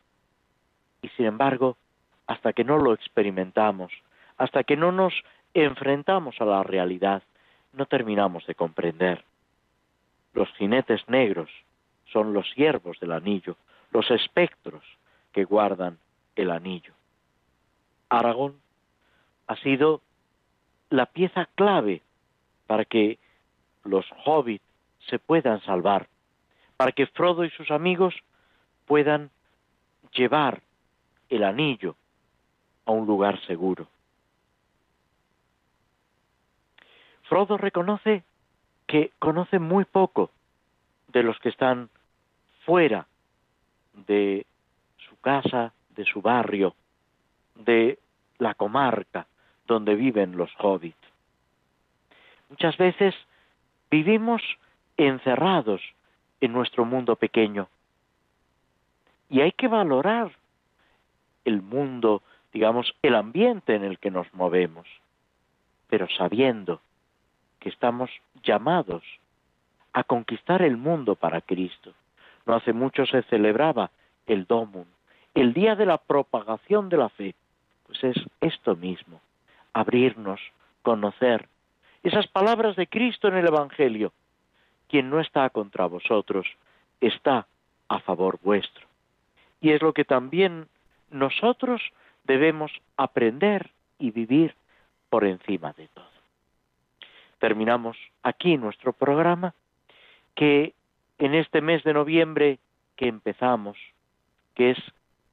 y 1.02 1.10
sin 1.10 1.26
embargo, 1.26 1.78
hasta 2.28 2.54
que 2.54 2.64
no 2.64 2.78
lo 2.78 2.94
experimentamos, 2.94 3.92
hasta 4.38 4.64
que 4.64 4.78
no 4.78 4.92
nos 4.92 5.14
enfrentamos 5.54 6.40
a 6.40 6.46
la 6.46 6.64
realidad, 6.64 7.24
no 7.74 7.86
terminamos 7.86 8.46
de 8.48 8.56
comprender. 8.56 9.24
Los 10.34 10.50
jinetes 10.54 11.08
negros 11.08 11.50
son 12.12 12.34
los 12.34 12.50
siervos 12.52 13.00
del 13.00 13.12
anillo, 13.12 13.58
los 13.92 14.10
espectros 14.12 14.84
que 15.32 15.44
guardan 15.44 15.98
el 16.36 16.52
anillo. 16.52 16.94
Aragón 18.10 18.56
ha 19.48 19.56
sido 19.58 20.02
la 20.94 21.08
pieza 21.08 21.48
clave 21.56 22.04
para 22.68 22.86
que 22.86 23.18
los 23.84 24.06
hobbits 24.26 24.64
se 25.10 25.18
puedan 25.18 25.60
salvar, 25.62 26.08
para 26.78 26.92
que 26.92 27.08
Frodo 27.08 27.44
y 27.44 27.50
sus 27.50 27.72
amigos 27.72 28.14
puedan 28.86 29.32
llevar 30.12 30.62
el 31.30 31.46
anillo 31.46 31.96
a 32.86 32.92
un 32.92 33.08
lugar 33.08 33.44
seguro. 33.48 33.88
Frodo 37.24 37.58
reconoce 37.58 38.24
que 38.86 39.14
conoce 39.18 39.58
muy 39.58 39.86
poco 39.86 40.30
de 41.08 41.24
los 41.24 41.40
que 41.40 41.50
están 41.50 41.90
fuera 42.66 43.08
de 44.06 44.46
su 45.10 45.20
casa, 45.22 45.74
de 45.90 46.06
su 46.06 46.22
barrio, 46.22 46.76
de 47.56 47.98
la 48.38 48.54
comarca 48.54 49.26
donde 49.68 49.96
viven 49.96 50.38
los 50.38 50.52
hobbits. 50.60 50.98
Muchas 52.50 52.78
veces 52.78 53.16
vivimos 53.90 54.42
encerrados 54.98 55.82
en 56.42 56.54
nuestro 56.54 56.86
mundo 56.86 57.16
pequeño 57.16 57.68
y 59.30 59.42
hay 59.42 59.52
que 59.54 59.68
valorar 59.68 60.32
el 61.46 61.62
mundo, 61.62 62.22
digamos, 62.52 62.94
el 63.02 63.16
ambiente 63.16 63.76
en 63.76 63.84
el 63.84 63.98
que 63.98 64.12
nos 64.12 64.32
movemos, 64.34 64.88
pero 65.88 66.08
sabiendo 66.18 66.82
que 67.60 67.70
estamos 67.70 68.10
llamados 68.44 69.04
a 69.94 70.04
conquistar 70.04 70.62
el 70.62 70.78
mundo 70.78 71.16
para 71.16 71.42
Cristo. 71.42 71.94
No 72.46 72.56
hace 72.56 72.74
mucho 72.74 73.06
se 73.06 73.24
celebraba 73.24 73.92
el 74.28 74.46
Domum, 74.46 74.86
el 75.34 75.54
día 75.54 75.76
de 75.76 75.86
la 75.86 75.98
propagación 75.98 76.90
de 76.90 76.98
la 76.98 77.10
fe. 77.10 77.36
Pues 77.88 78.04
es 78.04 78.18
esto 78.42 78.76
mismo, 78.76 79.22
abrirnos, 79.74 80.40
conocer 80.82 81.48
esas 82.04 82.28
palabras 82.28 82.76
de 82.76 82.88
Cristo 82.88 83.28
en 83.28 83.36
el 83.36 83.48
Evangelio. 83.48 84.12
Quien 84.90 85.10
no 85.10 85.20
está 85.20 85.50
contra 85.50 85.86
vosotros, 85.86 86.46
está 87.02 87.48
a 87.88 88.00
favor 88.00 88.40
vuestro. 88.44 88.86
Y 89.62 89.72
es 89.72 89.82
lo 89.82 89.94
que 89.94 90.06
también 90.06 90.68
nosotros 91.10 91.82
debemos 92.26 92.72
aprender 92.98 93.72
y 93.98 94.12
vivir 94.12 94.56
por 95.10 95.26
encima 95.26 95.74
de 95.74 95.88
todo. 95.88 96.06
Terminamos 97.40 97.98
aquí 98.22 98.58
nuestro 98.58 98.94
programa 98.94 99.54
que 100.36 100.74
en 101.18 101.36
este 101.36 101.62
mes 101.62 101.84
de 101.84 101.94
noviembre 101.94 102.60
que 102.96 103.08
empezamos, 103.08 103.78
que 104.56 104.72
es 104.72 104.78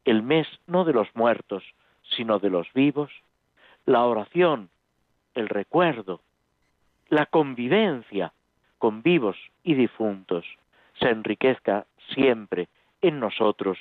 el 0.04 0.22
mes 0.22 0.46
no 0.66 0.84
de 0.84 0.92
los 0.92 1.08
muertos, 1.14 1.64
sino 2.16 2.38
de 2.38 2.50
los 2.50 2.72
vivos, 2.72 3.10
la 3.90 4.04
oración, 4.04 4.70
el 5.34 5.48
recuerdo, 5.48 6.20
la 7.08 7.26
convivencia 7.26 8.32
con 8.78 9.02
vivos 9.02 9.36
y 9.64 9.74
difuntos 9.74 10.46
se 11.00 11.08
enriquezca 11.08 11.86
siempre 12.14 12.68
en 13.02 13.18
nosotros 13.18 13.78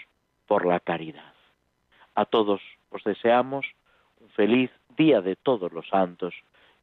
por 0.47 0.65
la 0.65 0.79
caridad. 0.79 1.33
A 2.15 2.25
todos 2.25 2.59
os 2.89 3.03
deseamos 3.03 3.67
un 4.19 4.29
feliz 4.29 4.71
Día 4.97 5.21
de 5.21 5.35
Todos 5.35 5.71
los 5.71 5.87
Santos 5.87 6.33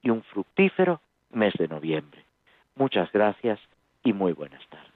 y 0.03 0.11
un 0.11 0.23
fructífero 0.23 1.01
mes 1.31 1.53
de 1.55 1.67
noviembre. 1.67 2.25
Muchas 2.77 3.11
gracias 3.11 3.59
y 4.05 4.13
muy 4.13 4.35
buenas 4.35 4.65
tardes. 4.69 4.96